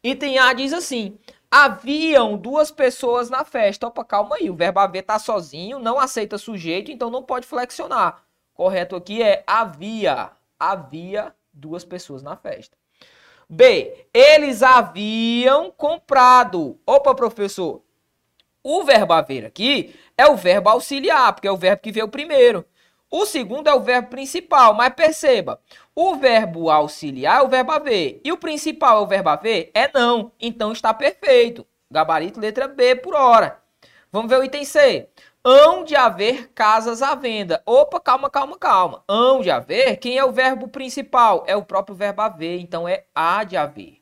Item 0.02 0.36
A 0.38 0.52
diz 0.52 0.72
assim: 0.72 1.16
Haviam 1.48 2.36
duas 2.36 2.72
pessoas 2.72 3.30
na 3.30 3.44
festa. 3.44 3.86
Opa, 3.86 4.04
calma 4.04 4.34
aí. 4.34 4.50
O 4.50 4.56
verbo 4.56 4.80
haver 4.80 5.02
tá 5.02 5.20
sozinho, 5.20 5.78
não 5.78 6.00
aceita 6.00 6.36
sujeito, 6.36 6.90
então 6.90 7.08
não 7.08 7.22
pode 7.22 7.46
flexionar. 7.46 8.24
Correto 8.52 8.96
aqui 8.96 9.22
é 9.22 9.44
havia. 9.46 10.32
Havia 10.58 11.32
duas 11.52 11.84
pessoas 11.84 12.22
na 12.22 12.36
festa. 12.36 12.76
B. 13.48 14.06
Eles 14.12 14.62
haviam 14.62 15.70
comprado. 15.70 16.78
Opa, 16.86 17.14
professor. 17.14 17.82
O 18.62 18.82
verbo 18.84 19.12
haver 19.12 19.44
aqui 19.44 19.94
é 20.16 20.26
o 20.26 20.36
verbo 20.36 20.70
auxiliar, 20.70 21.32
porque 21.32 21.48
é 21.48 21.52
o 21.52 21.56
verbo 21.56 21.82
que 21.82 21.92
veio 21.92 22.08
primeiro. 22.08 22.64
O 23.10 23.26
segundo 23.26 23.68
é 23.68 23.74
o 23.74 23.80
verbo 23.80 24.08
principal, 24.08 24.74
mas 24.74 24.92
perceba, 24.92 25.60
o 25.94 26.16
verbo 26.16 26.70
auxiliar 26.70 27.42
é 27.42 27.44
o 27.44 27.48
verbo 27.48 27.70
haver 27.70 28.20
e 28.24 28.32
o 28.32 28.36
principal 28.36 28.98
é 28.98 29.00
o 29.02 29.06
verbo 29.06 29.28
haver? 29.28 29.70
É 29.72 29.88
não, 29.92 30.32
então 30.40 30.72
está 30.72 30.92
perfeito. 30.92 31.64
Gabarito 31.90 32.40
letra 32.40 32.66
B 32.66 32.96
por 32.96 33.14
hora. 33.14 33.62
Vamos 34.10 34.28
ver 34.28 34.40
o 34.40 34.44
item 34.44 34.64
C. 34.64 35.08
Hão 35.46 35.84
de 35.84 35.94
haver 35.94 36.48
casas 36.54 37.02
à 37.02 37.14
venda. 37.14 37.62
Opa, 37.66 38.00
calma, 38.00 38.30
calma, 38.30 38.56
calma. 38.56 39.04
Hão 39.06 39.42
de 39.42 39.50
haver, 39.50 39.98
quem 39.98 40.16
é 40.16 40.24
o 40.24 40.32
verbo 40.32 40.68
principal? 40.68 41.44
É 41.46 41.54
o 41.54 41.62
próprio 41.62 41.94
verbo 41.94 42.22
haver, 42.22 42.58
então 42.60 42.88
é 42.88 43.04
há 43.14 43.44
de 43.44 43.54
haver. 43.54 43.98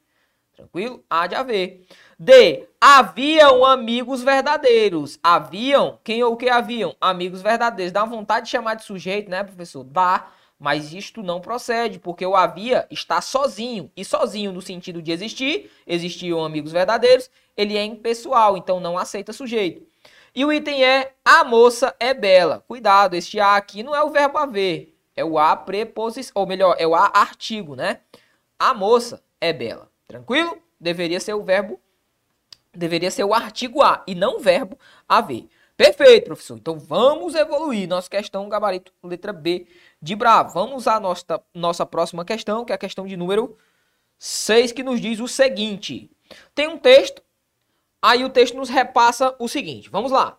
Tranquilo? 0.54 1.04
Há 1.10 1.26
de 1.26 1.34
haver. 1.34 1.84
D. 2.16 2.68
Haviam 2.80 3.64
amigos 3.64 4.22
verdadeiros. 4.22 5.18
Haviam? 5.20 5.98
Quem 6.04 6.22
ou 6.22 6.34
o 6.34 6.36
que 6.36 6.48
haviam? 6.48 6.94
Amigos 7.00 7.42
verdadeiros. 7.42 7.92
Dá 7.92 8.04
vontade 8.04 8.46
de 8.46 8.52
chamar 8.52 8.74
de 8.74 8.84
sujeito, 8.84 9.28
né, 9.28 9.42
professor? 9.42 9.82
Dá. 9.82 10.28
Mas 10.60 10.92
isto 10.94 11.24
não 11.24 11.40
procede, 11.40 11.98
porque 11.98 12.24
o 12.24 12.36
havia 12.36 12.86
está 12.88 13.20
sozinho. 13.20 13.90
E 13.96 14.04
sozinho 14.04 14.52
no 14.52 14.62
sentido 14.62 15.02
de 15.02 15.10
existir, 15.10 15.72
existiam 15.84 16.44
amigos 16.44 16.70
verdadeiros, 16.70 17.28
ele 17.56 17.76
é 17.76 17.84
impessoal, 17.84 18.56
então 18.56 18.78
não 18.78 18.96
aceita 18.96 19.32
sujeito. 19.32 19.91
E 20.34 20.44
o 20.44 20.52
item 20.52 20.84
é 20.84 21.12
a 21.24 21.44
moça 21.44 21.94
é 22.00 22.14
bela. 22.14 22.64
Cuidado, 22.66 23.14
este 23.14 23.38
a 23.38 23.56
aqui 23.56 23.82
não 23.82 23.94
é 23.94 24.02
o 24.02 24.10
verbo 24.10 24.38
haver, 24.38 24.96
é 25.14 25.24
o 25.24 25.38
a 25.38 25.54
preposição, 25.54 26.32
ou 26.34 26.46
melhor, 26.46 26.76
é 26.78 26.86
o 26.86 26.94
a 26.94 27.06
artigo, 27.14 27.76
né? 27.76 28.00
A 28.58 28.72
moça 28.72 29.22
é 29.40 29.52
bela. 29.52 29.90
Tranquilo? 30.06 30.58
Deveria 30.80 31.20
ser 31.20 31.34
o 31.34 31.42
verbo 31.42 31.78
deveria 32.74 33.10
ser 33.10 33.24
o 33.24 33.34
artigo 33.34 33.82
a 33.82 34.02
e 34.06 34.14
não 34.14 34.36
o 34.36 34.40
verbo 34.40 34.78
haver. 35.08 35.46
Perfeito, 35.76 36.26
professor. 36.26 36.56
Então 36.56 36.78
vamos 36.78 37.34
evoluir. 37.34 37.88
Nossa 37.88 38.08
questão, 38.08 38.48
gabarito, 38.48 38.92
letra 39.02 39.32
B 39.32 39.66
de 40.00 40.14
Bravo. 40.14 40.54
Vamos 40.54 40.86
à 40.86 41.00
nossa, 41.00 41.42
nossa 41.54 41.84
próxima 41.84 42.24
questão, 42.24 42.64
que 42.64 42.72
é 42.72 42.74
a 42.74 42.78
questão 42.78 43.06
de 43.06 43.16
número 43.16 43.56
6, 44.18 44.72
que 44.72 44.82
nos 44.82 45.00
diz 45.00 45.18
o 45.20 45.28
seguinte. 45.28 46.10
Tem 46.54 46.68
um 46.68 46.78
texto, 46.78 47.22
aí 48.02 48.24
o 48.24 48.28
texto 48.28 48.56
nos 48.56 48.68
repassa 48.68 49.34
o 49.38 49.48
seguinte. 49.48 49.88
Vamos 49.88 50.10
lá. 50.10 50.36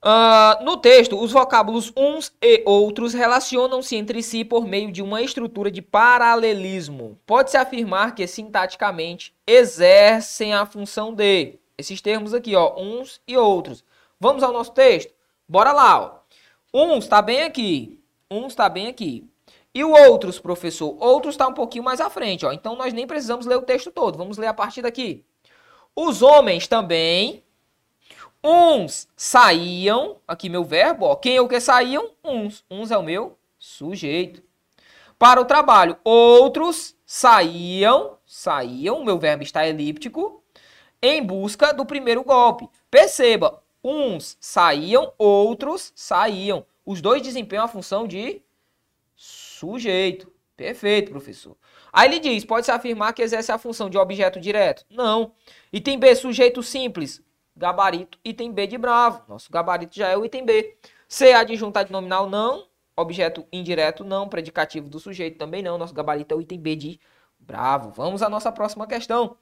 Uh, 0.00 0.62
no 0.64 0.76
texto, 0.76 1.20
os 1.20 1.32
vocábulos 1.32 1.92
uns 1.96 2.32
e 2.40 2.62
outros 2.64 3.12
relacionam-se 3.12 3.96
entre 3.96 4.22
si 4.22 4.44
por 4.44 4.64
meio 4.64 4.92
de 4.92 5.02
uma 5.02 5.20
estrutura 5.20 5.72
de 5.72 5.82
paralelismo. 5.82 7.18
Pode-se 7.26 7.56
afirmar 7.56 8.14
que 8.14 8.24
sintaticamente 8.26 9.34
exercem 9.44 10.54
a 10.54 10.64
função 10.64 11.12
de 11.12 11.58
esses 11.76 12.00
termos 12.00 12.32
aqui, 12.32 12.54
ó, 12.54 12.74
uns 12.78 13.20
e 13.26 13.36
outros. 13.36 13.84
Vamos 14.20 14.44
ao 14.44 14.52
nosso 14.52 14.72
texto? 14.72 15.12
Bora 15.48 15.72
lá, 15.72 16.00
ó. 16.00 16.18
Uns 16.72 17.04
está 17.04 17.20
bem 17.20 17.42
aqui, 17.42 18.00
uns 18.30 18.52
está 18.52 18.68
bem 18.68 18.86
aqui. 18.86 19.28
E 19.74 19.82
o 19.82 19.90
outros, 19.90 20.38
professor? 20.38 20.96
Outros 21.00 21.34
está 21.34 21.48
um 21.48 21.54
pouquinho 21.54 21.84
mais 21.84 22.00
à 22.00 22.08
frente, 22.08 22.46
ó. 22.46 22.52
Então 22.52 22.76
nós 22.76 22.92
nem 22.92 23.06
precisamos 23.06 23.46
ler 23.46 23.56
o 23.56 23.62
texto 23.62 23.90
todo. 23.90 24.16
Vamos 24.16 24.38
ler 24.38 24.46
a 24.46 24.54
partir 24.54 24.82
daqui. 24.82 25.24
Os 26.00 26.22
homens 26.22 26.68
também, 26.68 27.42
uns 28.42 29.08
saíam, 29.16 30.18
aqui 30.28 30.48
meu 30.48 30.62
verbo, 30.62 31.06
ó. 31.06 31.16
Quem 31.16 31.34
é 31.34 31.40
o 31.40 31.48
que 31.48 31.58
saíam? 31.58 32.12
Uns. 32.22 32.64
Uns 32.70 32.92
é 32.92 32.96
o 32.96 33.02
meu 33.02 33.36
sujeito. 33.58 34.40
Para 35.18 35.40
o 35.40 35.44
trabalho, 35.44 35.96
outros 36.04 36.94
saíam, 37.04 38.16
saíam, 38.24 39.04
meu 39.04 39.18
verbo 39.18 39.42
está 39.42 39.66
elíptico, 39.66 40.40
em 41.02 41.20
busca 41.20 41.74
do 41.74 41.84
primeiro 41.84 42.22
golpe. 42.22 42.68
Perceba, 42.88 43.60
uns 43.82 44.36
saíam, 44.38 45.12
outros 45.18 45.92
saíam. 45.96 46.64
Os 46.86 47.00
dois 47.00 47.22
desempenham 47.22 47.64
a 47.64 47.68
função 47.68 48.06
de 48.06 48.40
sujeito. 49.16 50.32
Perfeito, 50.56 51.10
professor. 51.10 51.56
Aí 51.98 52.08
ele 52.08 52.20
diz, 52.20 52.44
pode-se 52.44 52.70
afirmar 52.70 53.12
que 53.12 53.20
exerce 53.20 53.50
a 53.50 53.58
função 53.58 53.90
de 53.90 53.98
objeto 53.98 54.38
direto? 54.38 54.86
Não. 54.88 55.32
Item 55.72 55.98
B, 55.98 56.14
sujeito 56.14 56.62
simples, 56.62 57.20
gabarito, 57.56 58.16
item 58.24 58.52
B 58.52 58.68
de 58.68 58.78
bravo. 58.78 59.24
Nosso 59.26 59.50
gabarito 59.50 59.96
já 59.96 60.06
é 60.06 60.16
o 60.16 60.24
item 60.24 60.44
B. 60.44 60.78
C, 61.08 61.32
adjuntado 61.32 61.90
nominal, 61.90 62.30
não. 62.30 62.68
Objeto 62.96 63.44
indireto, 63.52 64.04
não. 64.04 64.28
Predicativo 64.28 64.88
do 64.88 65.00
sujeito, 65.00 65.38
também 65.38 65.60
não. 65.60 65.76
Nosso 65.76 65.92
gabarito 65.92 66.32
é 66.32 66.36
o 66.36 66.40
item 66.40 66.60
B 66.60 66.76
de 66.76 67.00
bravo. 67.36 67.90
Vamos 67.90 68.22
à 68.22 68.28
nossa 68.28 68.52
próxima 68.52 68.86
questão. 68.86 69.36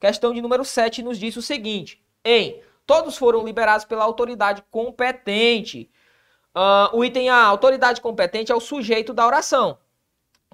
Questão 0.00 0.34
de 0.34 0.42
número 0.42 0.64
7 0.64 1.04
nos 1.04 1.16
diz 1.16 1.36
o 1.36 1.42
seguinte. 1.42 2.04
Em 2.24 2.60
todos 2.84 3.16
foram 3.16 3.44
liberados 3.44 3.84
pela 3.84 4.02
autoridade 4.02 4.60
competente. 4.72 5.88
Uh, 6.52 6.96
o 6.96 7.04
item 7.04 7.30
A, 7.30 7.44
autoridade 7.44 8.00
competente 8.00 8.50
é 8.50 8.54
o 8.56 8.60
sujeito 8.60 9.14
da 9.14 9.24
oração. 9.24 9.78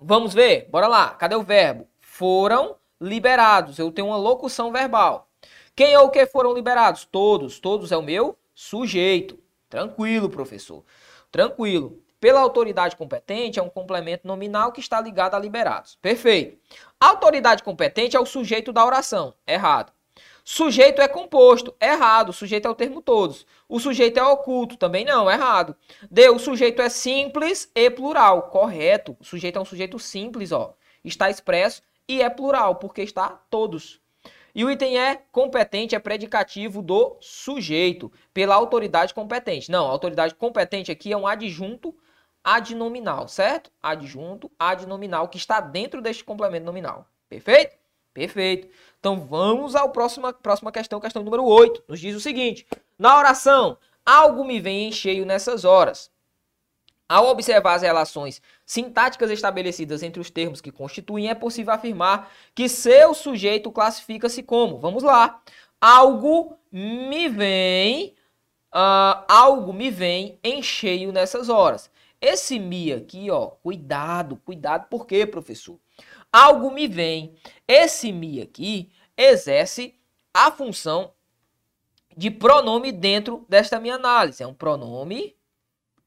Vamos 0.02 0.35
ver? 0.35 0.69
Bora 0.71 0.87
lá. 0.87 1.11
Cadê 1.11 1.35
o 1.35 1.43
verbo? 1.43 1.88
Foram 2.00 2.76
liberados. 3.00 3.78
Eu 3.78 3.93
tenho 3.93 4.09
uma 4.09 4.17
locução 4.17 4.73
verbal. 4.73 5.28
Quem 5.75 5.97
ou 5.97 6.11
que 6.11 6.26
foram 6.26 6.52
liberados? 6.52 7.05
Todos. 7.05 7.61
Todos 7.61 7.93
é 7.93 7.97
o 7.97 8.02
meu 8.02 8.37
sujeito. 8.55 9.38
Tranquilo, 9.69 10.28
professor. 10.28 10.85
Tranquilo. 11.31 12.02
Pela 12.21 12.40
autoridade 12.40 12.97
competente 12.97 13.61
é 13.61 13.62
um 13.62 13.69
complemento 13.69 14.26
nominal 14.26 14.73
que 14.73 14.81
está 14.81 15.00
ligado 15.00 15.35
a 15.35 15.38
liberados. 15.38 15.97
Perfeito. 16.02 16.59
Autoridade 17.00 17.62
competente 17.62 18.17
é 18.17 18.21
o 18.21 18.26
sujeito 18.26 18.73
da 18.73 18.85
oração. 18.85 19.35
Errado. 19.47 19.93
Sujeito 20.50 21.02
é 21.02 21.07
composto. 21.07 21.75
Errado. 21.78 22.33
Sujeito 22.33 22.67
é 22.67 22.71
o 22.71 22.75
termo 22.75 23.02
todos. 23.02 23.47
O 23.69 23.78
sujeito 23.78 24.19
é 24.19 24.25
oculto. 24.25 24.78
Também 24.78 25.05
não. 25.05 25.31
Errado. 25.31 25.76
D. 26.11 26.31
O 26.31 26.38
sujeito 26.38 26.81
é 26.81 26.88
simples 26.88 27.71
e 27.75 27.90
plural. 27.90 28.45
Correto. 28.45 29.14
O 29.21 29.25
sujeito 29.25 29.59
é 29.59 29.61
um 29.61 29.64
sujeito 29.67 29.99
simples, 29.99 30.50
ó. 30.50 30.75
Está 31.05 31.28
expresso 31.28 31.83
e 32.09 32.23
é 32.23 32.31
plural, 32.31 32.76
porque 32.76 33.02
está 33.02 33.28
todos. 33.50 34.00
E 34.55 34.64
o 34.64 34.71
item 34.71 34.99
é 34.99 35.17
competente, 35.31 35.95
é 35.95 35.99
predicativo 35.99 36.81
do 36.81 37.19
sujeito, 37.21 38.11
pela 38.33 38.55
autoridade 38.55 39.12
competente. 39.12 39.71
Não, 39.71 39.87
a 39.87 39.90
autoridade 39.90 40.35
competente 40.35 40.90
aqui 40.90 41.12
é 41.12 41.17
um 41.17 41.26
adjunto 41.26 41.95
adnominal, 42.43 43.28
certo? 43.28 43.71
Adjunto 43.83 44.50
adnominal 44.59 45.28
que 45.28 45.37
está 45.37 45.61
dentro 45.61 46.00
deste 46.00 46.25
complemento 46.25 46.64
nominal. 46.64 47.07
Perfeito? 47.28 47.77
Perfeito. 48.18 48.68
Então 48.98 49.20
vamos 49.20 49.76
à 49.76 49.87
próxima, 49.87 50.32
próxima 50.32 50.72
questão, 50.72 50.98
questão 50.98 51.22
número 51.22 51.44
8. 51.44 51.84
Nos 51.87 52.00
diz 52.00 52.16
o 52.16 52.20
seguinte: 52.20 52.66
Na 52.98 53.16
oração, 53.16 53.78
algo 54.04 54.44
me 54.44 54.58
vem 54.58 54.88
em 54.88 54.92
cheio 54.92 55.25
nessas 55.25 55.64
horas. 55.64 56.10
Ao 57.08 57.28
observar 57.28 57.75
as 57.75 57.82
relações 57.82 58.42
sintáticas 58.66 59.30
estabelecidas 59.30 60.02
entre 60.02 60.20
os 60.20 60.31
termos 60.31 60.61
que 60.61 60.72
constituem, 60.72 61.31
é 61.31 61.35
possível 61.35 61.72
afirmar 61.72 62.28
que 62.57 62.68
seu 62.68 63.14
sujeito 63.14 63.70
classifica-se 63.70 64.42
como. 64.42 64.78
Vamos 64.78 65.04
lá. 65.04 65.40
Algo 65.81 66.59
me 66.72 67.28
vem, 67.28 68.16
uh, 68.74 69.24
algo 69.28 69.72
me 69.72 69.92
vem 69.92 70.40
em 70.42 70.61
cheio 70.61 71.12
nessas 71.12 71.48
horas. 71.48 71.88
Esse 72.20 72.59
me 72.59 72.92
aqui, 72.92 73.31
ó, 73.31 73.46
cuidado, 73.46 74.37
cuidado, 74.44 74.88
por 74.88 75.07
quê, 75.07 75.24
professor? 75.24 75.78
Algo 76.38 76.70
me 76.70 76.87
vem. 76.87 77.35
Esse 77.66 78.12
me 78.12 78.40
aqui 78.40 78.92
exerce 79.16 79.98
a 80.33 80.53
função 80.53 81.12
de 82.16 82.31
pronome 82.31 82.92
dentro 82.92 83.44
desta 83.48 83.81
minha 83.81 83.96
análise. 83.96 84.40
É 84.40 84.46
um 84.46 84.55
pronome 84.55 85.37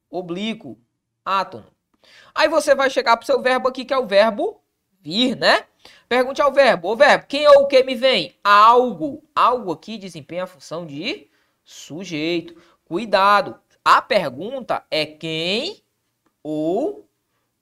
oblíquo 0.10 0.80
átomo. 1.26 1.66
Aí 2.34 2.48
você 2.48 2.74
vai 2.74 2.90
chegar 2.90 3.18
para 3.18 3.24
o 3.24 3.26
seu 3.26 3.42
verbo 3.42 3.68
aqui, 3.68 3.84
que 3.84 3.94
é 3.94 3.98
o 3.98 4.08
verbo 4.08 4.64
vir, 5.02 5.36
né? 5.36 5.66
Pergunte 6.08 6.42
ao 6.42 6.54
verbo. 6.54 6.94
O 6.94 6.96
verbo, 6.96 7.26
quem 7.28 7.46
ou 7.50 7.64
o 7.64 7.68
que 7.68 7.84
me 7.84 7.96
vem? 7.96 8.34
Algo. 8.42 9.22
Algo 9.36 9.74
aqui 9.74 9.98
desempenha 9.98 10.46
a 10.46 10.48
função 10.48 10.86
de 10.86 11.28
sujeito. 11.62 12.56
Cuidado. 12.86 13.60
A 13.84 14.02
pergunta 14.02 14.82
é 14.90 15.06
quem 15.06 15.84
ou 16.42 17.06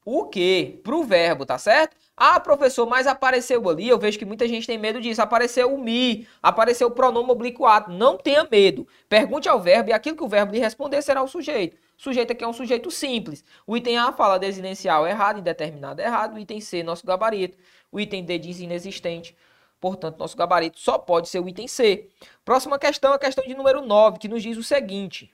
o 0.06 0.26
que 0.26 0.80
para 0.84 0.96
o 0.96 1.04
verbo, 1.04 1.48
tá 1.48 1.58
certo? 1.58 1.98
Ah, 2.22 2.38
professor, 2.38 2.86
mas 2.86 3.08
apareceu 3.08 3.70
ali, 3.70 3.88
eu 3.88 3.98
vejo 3.98 4.20
que 4.20 4.26
muita 4.26 4.46
gente 4.46 4.68
tem 4.68 4.78
medo 4.78 5.00
disso. 5.00 5.22
Apareceu 5.22 5.74
o 5.74 5.78
me, 5.82 6.28
apareceu 6.44 6.90
o 6.90 6.92
pronome 6.92 7.32
obliquado. 7.32 7.94
Não 7.94 8.18
tenha 8.18 8.46
medo. 8.52 8.86
Pergunte 9.08 9.48
ao 9.48 9.58
verbo 9.58 9.90
e 9.90 9.94
aquilo 9.94 10.18
que 10.18 10.24
o 10.24 10.28
verbo 10.28 10.52
lhe 10.52 10.60
responder 10.60 11.02
será 11.02 11.24
o 11.24 11.30
sujeito. 11.30 11.78
O 11.98 12.02
sujeito 12.02 12.34
aqui 12.34 12.44
é 12.44 12.48
um 12.48 12.52
sujeito 12.52 12.92
simples. 12.92 13.42
O 13.66 13.78
item 13.78 13.98
A 13.98 14.12
fala 14.12 14.38
desinencial 14.38 15.08
errado, 15.08 15.40
indeterminado 15.40 16.02
errado. 16.02 16.36
O 16.36 16.40
item 16.40 16.60
C, 16.60 16.84
nosso 16.84 17.08
gabarito. 17.08 17.58
O 17.90 18.02
item 18.02 18.26
D 18.26 18.38
diz 18.38 18.60
inexistente. 18.60 19.34
Portanto, 19.80 20.18
nosso 20.20 20.36
gabarito 20.36 20.78
só 20.78 20.98
pode 20.98 21.30
ser 21.30 21.40
o 21.40 21.48
item 21.48 21.70
C. 21.70 22.10
Próxima 22.44 22.78
questão, 22.78 23.14
a 23.14 23.20
questão 23.20 23.46
de 23.46 23.56
número 23.56 23.82
9, 23.82 24.20
que 24.20 24.28
nos 24.28 24.44
diz 24.44 24.58
o 24.58 24.64
seguinte. 24.64 25.34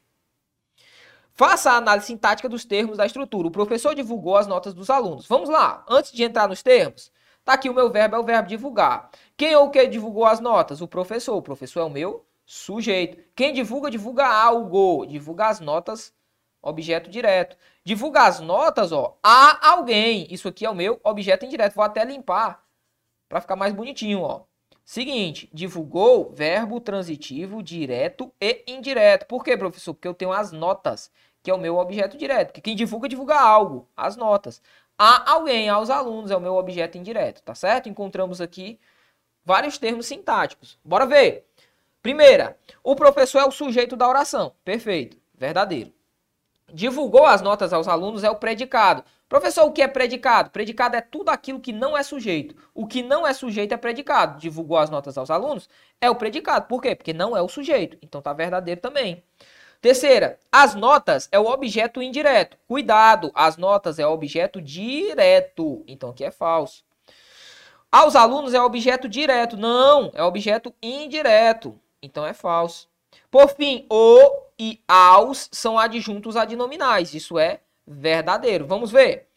Faça 1.38 1.72
a 1.72 1.76
análise 1.76 2.08
sintática 2.08 2.48
dos 2.48 2.64
termos 2.64 2.98
da 2.98 3.06
estrutura. 3.06 3.50
O 3.50 3.52
professor 3.52 3.94
divulgou 3.94 4.38
as 4.38 4.48
notas 4.48 4.74
dos 4.74 4.90
alunos. 4.90 5.28
Vamos 5.28 5.50
lá. 5.50 5.84
Antes 5.88 6.14
de 6.14 6.24
entrar 6.24 6.48
nos 6.48 6.64
termos, 6.64 7.12
tá 7.44 7.54
aqui 7.54 7.70
o 7.70 7.74
meu 7.74 7.92
verbo, 7.92 8.16
é 8.16 8.20
o 8.20 8.24
verbo 8.24 8.48
divulgar. 8.48 9.10
Quem 9.36 9.54
ou 9.54 9.66
o 9.66 9.70
que 9.70 9.86
divulgou 9.86 10.24
as 10.26 10.40
notas? 10.40 10.80
O 10.80 10.88
professor. 10.88 11.36
O 11.36 11.42
professor 11.42 11.82
é 11.82 11.84
o 11.84 11.90
meu 11.90 12.26
sujeito. 12.46 13.22
Quem 13.36 13.52
divulga, 13.54 13.92
divulga 13.92 14.26
algo. 14.26 15.06
Divulga 15.06 15.48
as 15.48 15.60
notas, 15.60 16.14
objeto 16.62 17.10
direto. 17.10 17.58
Divulga 17.84 18.22
as 18.22 18.40
notas, 18.40 18.94
ó, 18.94 19.20
a 19.22 19.72
alguém. 19.72 20.28
Isso 20.32 20.48
aqui 20.48 20.66
é 20.66 20.70
o 20.70 20.76
meu 20.76 21.02
objeto 21.04 21.46
indireto. 21.46 21.76
Vou 21.76 21.84
até 21.84 22.06
limpar 22.06 22.64
para 23.28 23.42
ficar 23.42 23.58
mais 23.58 23.74
bonitinho, 23.74 24.22
ó. 24.22 24.46
Seguinte, 24.86 25.50
divulgou 25.52 26.32
verbo 26.32 26.80
transitivo 26.80 27.64
direto 27.64 28.32
e 28.40 28.64
indireto. 28.68 29.26
Por 29.26 29.44
quê, 29.44 29.58
professor? 29.58 29.96
Porque 29.96 30.08
eu 30.08 30.14
tenho 30.14 30.32
as 30.32 30.52
notas, 30.52 31.12
que 31.42 31.50
é 31.50 31.54
o 31.54 31.58
meu 31.58 31.78
objeto 31.78 32.16
direto. 32.16 32.54
Que 32.54 32.62
quem 32.62 32.76
divulga, 32.76 33.10
divulga 33.10 33.36
algo, 33.36 33.90
as 33.98 34.16
notas. 34.16 34.62
A 34.96 35.32
alguém, 35.32 35.70
aos 35.70 35.90
alunos, 35.90 36.30
é 36.30 36.38
o 36.38 36.40
meu 36.40 36.56
objeto 36.56 37.00
indireto, 37.00 37.42
tá 37.42 37.56
certo? 37.56 37.90
Encontramos 37.90 38.40
aqui 38.40 38.80
vários 39.44 39.80
termos 39.80 40.06
sintáticos. 40.06 40.78
Bora 40.86 41.08
ver. 41.08 41.48
Primeira, 42.04 42.56
o 42.84 42.96
professor 42.96 43.40
é 43.40 43.46
o 43.46 43.52
sujeito 43.52 43.96
da 43.96 44.08
oração. 44.08 44.54
Perfeito, 44.64 45.18
verdadeiro. 45.34 45.92
Divulgou 46.72 47.26
as 47.26 47.42
notas 47.42 47.74
aos 47.74 47.88
alunos 47.88 48.24
é 48.24 48.30
o 48.30 48.36
predicado. 48.36 49.04
Professor, 49.28 49.66
o 49.66 49.72
que 49.72 49.82
é 49.82 49.88
predicado? 49.88 50.52
Predicado 50.52 50.96
é 50.96 51.02
tudo 51.02 51.30
aquilo 51.30 51.60
que 51.60 51.74
não 51.74 51.98
é 51.98 52.04
sujeito. 52.04 52.56
O 52.74 52.86
que 52.86 53.02
não 53.02 53.26
é 53.26 53.34
sujeito 53.34 53.74
é 53.74 53.78
predicado. 53.78 54.40
Divulgou 54.40 54.78
as 54.78 54.90
notas 54.90 55.18
aos 55.18 55.32
alunos? 55.32 55.68
É 56.00 56.10
o 56.10 56.16
predicado. 56.16 56.68
Por 56.68 56.82
quê? 56.82 56.96
Porque 56.96 57.12
não 57.12 57.36
é 57.36 57.42
o 57.42 57.48
sujeito. 57.48 57.98
Então 58.04 58.22
tá 58.22 58.34
verdadeiro 58.34 58.82
também. 58.82 59.24
Terceira, 59.82 60.40
as 60.52 60.76
notas 60.76 61.28
é 61.32 61.40
o 61.40 61.46
objeto 61.46 62.02
indireto. 62.02 62.58
Cuidado, 62.68 63.32
as 63.34 63.58
notas 63.58 63.98
é 63.98 64.06
objeto 64.06 64.62
direto. 64.62 65.84
Então 65.88 66.12
aqui 66.12 66.24
é 66.24 66.32
falso. 66.32 66.84
Aos 67.92 68.16
alunos 68.16 68.54
é 68.54 68.62
objeto 68.62 69.10
direto. 69.10 69.58
Não, 69.58 70.12
é 70.14 70.24
objeto 70.24 70.74
indireto. 70.82 71.80
Então 72.02 72.26
é 72.26 72.34
falso. 72.34 72.88
Por 73.32 73.50
fim, 73.50 73.86
o 73.90 74.46
e 74.58 74.82
aos 74.88 75.50
são 75.52 75.78
adjuntos 75.80 76.36
adnominais. 76.36 77.14
Isso 77.14 77.38
é 77.40 77.62
verdadeiro. 77.86 78.66
Vamos 78.66 78.92
ver. 78.92 79.28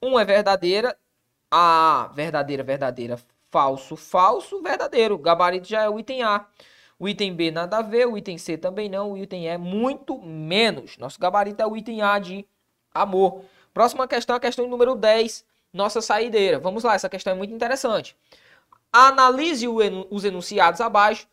Um 0.00 0.18
é 0.18 0.24
verdadeira, 0.24 0.96
a 1.50 2.10
verdadeira, 2.14 2.62
verdadeira, 2.62 3.18
falso, 3.50 3.96
falso, 3.96 4.62
verdadeiro. 4.62 5.18
Gabarito 5.18 5.68
já 5.68 5.82
é 5.82 5.88
o 5.88 5.98
item 5.98 6.22
A. 6.22 6.46
O 6.98 7.08
item 7.08 7.34
B 7.34 7.50
nada 7.50 7.78
a 7.78 7.82
ver, 7.82 8.06
o 8.06 8.16
item 8.16 8.38
C 8.38 8.56
também 8.56 8.88
não, 8.88 9.12
o 9.12 9.18
item 9.18 9.48
E 9.48 9.58
muito 9.58 10.20
menos. 10.20 10.96
Nosso 10.98 11.18
gabarito 11.18 11.60
é 11.60 11.66
o 11.66 11.76
item 11.76 12.00
A 12.00 12.18
de 12.18 12.46
amor. 12.94 13.44
Próxima 13.74 14.06
questão, 14.06 14.36
a 14.36 14.40
questão 14.40 14.68
número 14.68 14.94
10, 14.94 15.44
nossa 15.72 16.00
saideira. 16.00 16.58
Vamos 16.58 16.84
lá, 16.84 16.94
essa 16.94 17.08
questão 17.08 17.32
é 17.32 17.36
muito 17.36 17.52
interessante. 17.52 18.16
Analise 18.92 19.66
os 19.66 20.24
enunciados 20.24 20.80
abaixo 20.80 21.26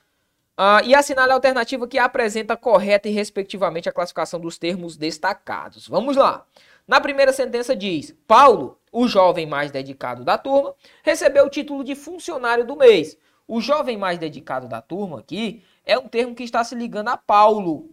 Uh, 0.60 0.84
e 0.86 0.94
assinale 0.94 1.32
a 1.32 1.36
alternativa 1.36 1.88
que 1.88 1.98
apresenta 1.98 2.58
correta 2.58 3.08
e 3.08 3.14
respectivamente 3.14 3.88
a 3.88 3.94
classificação 3.94 4.42
dos 4.42 4.58
termos 4.58 4.98
destacados. 4.98 5.88
Vamos 5.88 6.18
lá. 6.18 6.46
Na 6.86 7.00
primeira 7.00 7.32
sentença 7.32 7.74
diz: 7.74 8.14
Paulo 8.28 8.78
o 8.92 9.08
jovem 9.08 9.46
mais 9.46 9.72
dedicado 9.72 10.24
da 10.24 10.38
turma, 10.38 10.74
recebeu 11.04 11.46
o 11.46 11.50
título 11.50 11.84
de 11.84 11.96
funcionário 11.96 12.66
do 12.66 12.76
mês. 12.76 13.18
O 13.48 13.62
jovem 13.62 13.98
mais 13.98 14.20
dedicado 14.20 14.68
da 14.68 14.82
turma 14.82 15.20
aqui 15.20 15.64
é 15.86 15.98
um 15.98 16.08
termo 16.08 16.36
que 16.36 16.44
está 16.44 16.64
se 16.64 16.76
ligando 16.76 17.10
a 17.10 17.18
Paulo. 17.18 17.90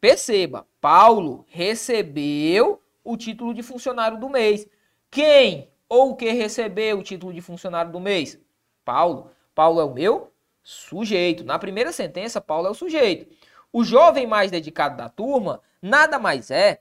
Perceba, 0.00 0.66
Paulo 0.80 1.44
recebeu 1.48 2.80
o 3.02 3.16
título 3.16 3.52
de 3.52 3.62
funcionário 3.62 4.18
do 4.18 4.28
mês. 4.28 4.66
Quem 5.10 5.68
ou 5.88 6.14
que 6.14 6.30
recebeu 6.30 6.98
o 6.98 7.02
título 7.02 7.32
de 7.32 7.40
funcionário 7.40 7.90
do 7.90 8.00
mês? 8.00 8.38
Paulo. 8.84 9.30
Paulo 9.54 9.80
é 9.80 9.84
o 9.84 9.92
meu 9.92 10.29
sujeito. 10.62 11.44
Na 11.44 11.58
primeira 11.58 11.92
sentença, 11.92 12.40
Paulo 12.40 12.66
é 12.66 12.70
o 12.70 12.74
sujeito. 12.74 13.34
O 13.72 13.84
jovem 13.84 14.26
mais 14.26 14.50
dedicado 14.50 14.96
da 14.96 15.08
turma 15.08 15.60
nada 15.80 16.18
mais 16.18 16.50
é 16.50 16.80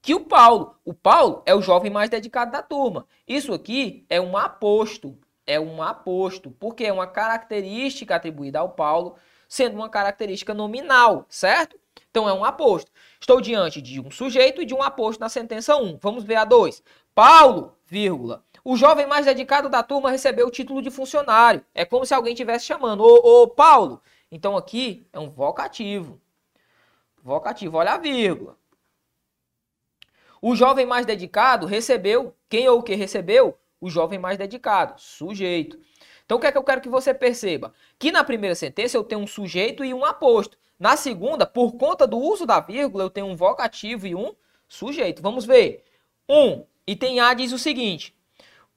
que 0.00 0.14
o 0.14 0.20
Paulo. 0.20 0.74
O 0.84 0.94
Paulo 0.94 1.42
é 1.44 1.54
o 1.54 1.62
jovem 1.62 1.90
mais 1.90 2.08
dedicado 2.08 2.50
da 2.50 2.62
turma. 2.62 3.06
Isso 3.26 3.52
aqui 3.52 4.06
é 4.08 4.20
um 4.20 4.36
aposto. 4.36 5.18
É 5.46 5.58
um 5.58 5.82
aposto, 5.82 6.50
porque 6.50 6.84
é 6.84 6.92
uma 6.92 7.06
característica 7.06 8.14
atribuída 8.14 8.58
ao 8.58 8.70
Paulo, 8.70 9.16
sendo 9.48 9.76
uma 9.76 9.88
característica 9.88 10.52
nominal, 10.52 11.24
certo? 11.28 11.78
Então 12.10 12.28
é 12.28 12.32
um 12.34 12.44
aposto. 12.44 12.90
Estou 13.18 13.40
diante 13.40 13.80
de 13.80 13.98
um 13.98 14.10
sujeito 14.10 14.60
e 14.60 14.66
de 14.66 14.74
um 14.74 14.82
aposto 14.82 15.20
na 15.20 15.28
sentença 15.28 15.76
1. 15.76 15.98
Vamos 16.02 16.24
ver 16.24 16.36
a 16.36 16.44
2. 16.44 16.82
Paulo, 17.14 17.76
vírgula. 17.86 18.44
O 18.70 18.76
jovem 18.76 19.06
mais 19.06 19.24
dedicado 19.24 19.70
da 19.70 19.82
turma 19.82 20.10
recebeu 20.10 20.46
o 20.46 20.50
título 20.50 20.82
de 20.82 20.90
funcionário. 20.90 21.64
É 21.74 21.86
como 21.86 22.04
se 22.04 22.12
alguém 22.12 22.34
estivesse 22.34 22.66
chamando. 22.66 23.00
Ô, 23.02 23.44
ô, 23.44 23.48
Paulo. 23.48 24.02
Então 24.30 24.58
aqui 24.58 25.08
é 25.10 25.18
um 25.18 25.30
vocativo. 25.30 26.20
Vocativo, 27.22 27.78
olha 27.78 27.92
a 27.92 27.96
vírgula. 27.96 28.58
O 30.42 30.54
jovem 30.54 30.84
mais 30.84 31.06
dedicado 31.06 31.64
recebeu, 31.64 32.36
quem 32.46 32.68
ou 32.68 32.80
o 32.80 32.82
que 32.82 32.94
recebeu? 32.94 33.58
O 33.80 33.88
jovem 33.88 34.18
mais 34.18 34.36
dedicado, 34.36 35.00
sujeito. 35.00 35.80
Então 36.26 36.36
o 36.36 36.40
que 36.40 36.46
é 36.46 36.52
que 36.52 36.58
eu 36.58 36.62
quero 36.62 36.82
que 36.82 36.90
você 36.90 37.14
perceba? 37.14 37.72
Que 37.98 38.12
na 38.12 38.22
primeira 38.22 38.54
sentença 38.54 38.98
eu 38.98 39.02
tenho 39.02 39.22
um 39.22 39.26
sujeito 39.26 39.82
e 39.82 39.94
um 39.94 40.04
aposto. 40.04 40.58
Na 40.78 40.94
segunda, 40.94 41.46
por 41.46 41.78
conta 41.78 42.06
do 42.06 42.18
uso 42.18 42.44
da 42.44 42.60
vírgula, 42.60 43.04
eu 43.04 43.08
tenho 43.08 43.28
um 43.28 43.34
vocativo 43.34 44.06
e 44.06 44.14
um 44.14 44.34
sujeito. 44.68 45.22
Vamos 45.22 45.46
ver. 45.46 45.84
Um, 46.28 46.66
item 46.86 47.18
A 47.20 47.32
diz 47.32 47.50
o 47.52 47.58
seguinte: 47.58 48.17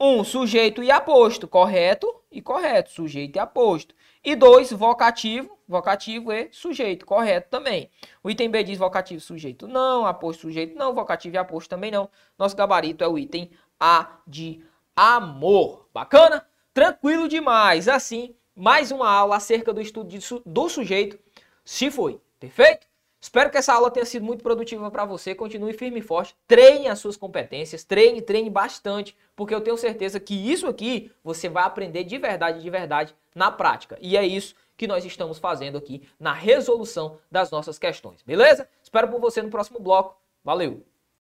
um, 0.02 0.24
sujeito 0.24 0.82
e 0.82 0.90
aposto, 0.90 1.48
correto 1.48 2.12
e 2.32 2.42
correto, 2.42 2.90
sujeito 2.90 3.36
e 3.36 3.40
aposto. 3.40 3.94
E 4.24 4.36
dois, 4.36 4.72
vocativo, 4.72 5.56
vocativo 5.68 6.34
e 6.34 6.50
sujeito, 6.52 7.06
correto 7.06 7.50
também. 7.52 7.88
O 8.24 8.30
item 8.30 8.50
B 8.50 8.64
diz 8.64 8.80
vocativo 8.80 9.22
sujeito 9.22 9.68
não, 9.68 10.08
aposto 10.08 10.42
sujeito 10.42 10.76
não, 10.76 10.96
vocativo 10.96 11.36
e 11.36 11.38
aposto 11.38 11.70
também 11.70 11.92
não. 11.92 12.10
Nosso 12.36 12.56
gabarito 12.56 13.04
é 13.04 13.08
o 13.08 13.16
item 13.16 13.52
A 13.80 14.18
de 14.26 14.64
amor. 14.96 15.88
Bacana? 15.94 16.48
Tranquilo 16.74 17.28
demais. 17.28 17.88
Assim, 17.88 18.36
mais 18.56 18.92
uma 18.92 19.08
aula 19.08 19.36
acerca 19.36 19.72
do 19.72 19.82
estudo 19.82 20.10
do 20.44 20.68
sujeito 20.68 21.20
se 21.64 21.92
foi. 21.92 22.20
Perfeito? 22.40 22.91
Espero 23.22 23.52
que 23.52 23.58
essa 23.58 23.74
aula 23.74 23.92
tenha 23.92 24.06
sido 24.06 24.26
muito 24.26 24.42
produtiva 24.42 24.90
para 24.90 25.06
você. 25.06 25.36
Continue 25.36 25.74
firme 25.74 26.00
e 26.00 26.02
forte. 26.02 26.36
Treine 26.48 26.88
as 26.88 26.98
suas 26.98 27.16
competências. 27.16 27.84
Treine, 27.84 28.20
treine 28.20 28.50
bastante. 28.50 29.16
Porque 29.36 29.54
eu 29.54 29.62
tenho 29.62 29.78
certeza 29.78 30.20
que 30.20 30.34
isso 30.34 30.66
aqui 30.66 31.12
você 31.24 31.48
vai 31.48 31.64
aprender 31.64 32.04
de 32.04 32.18
verdade, 32.18 32.62
de 32.62 32.70
verdade 32.70 33.16
na 33.36 33.52
prática. 33.52 33.98
E 34.02 34.18
é 34.18 34.26
isso 34.26 34.56
que 34.76 34.88
nós 34.88 35.06
estamos 35.06 35.38
fazendo 35.38 35.78
aqui 35.78 36.02
na 36.20 36.34
resolução 36.34 37.20
das 37.30 37.52
nossas 37.52 37.78
questões. 37.78 38.24
Beleza? 38.24 38.68
Espero 38.82 39.08
por 39.08 39.22
você 39.22 39.42
no 39.42 39.50
próximo 39.52 39.80
bloco. 39.80 40.18
Valeu! 40.44 40.91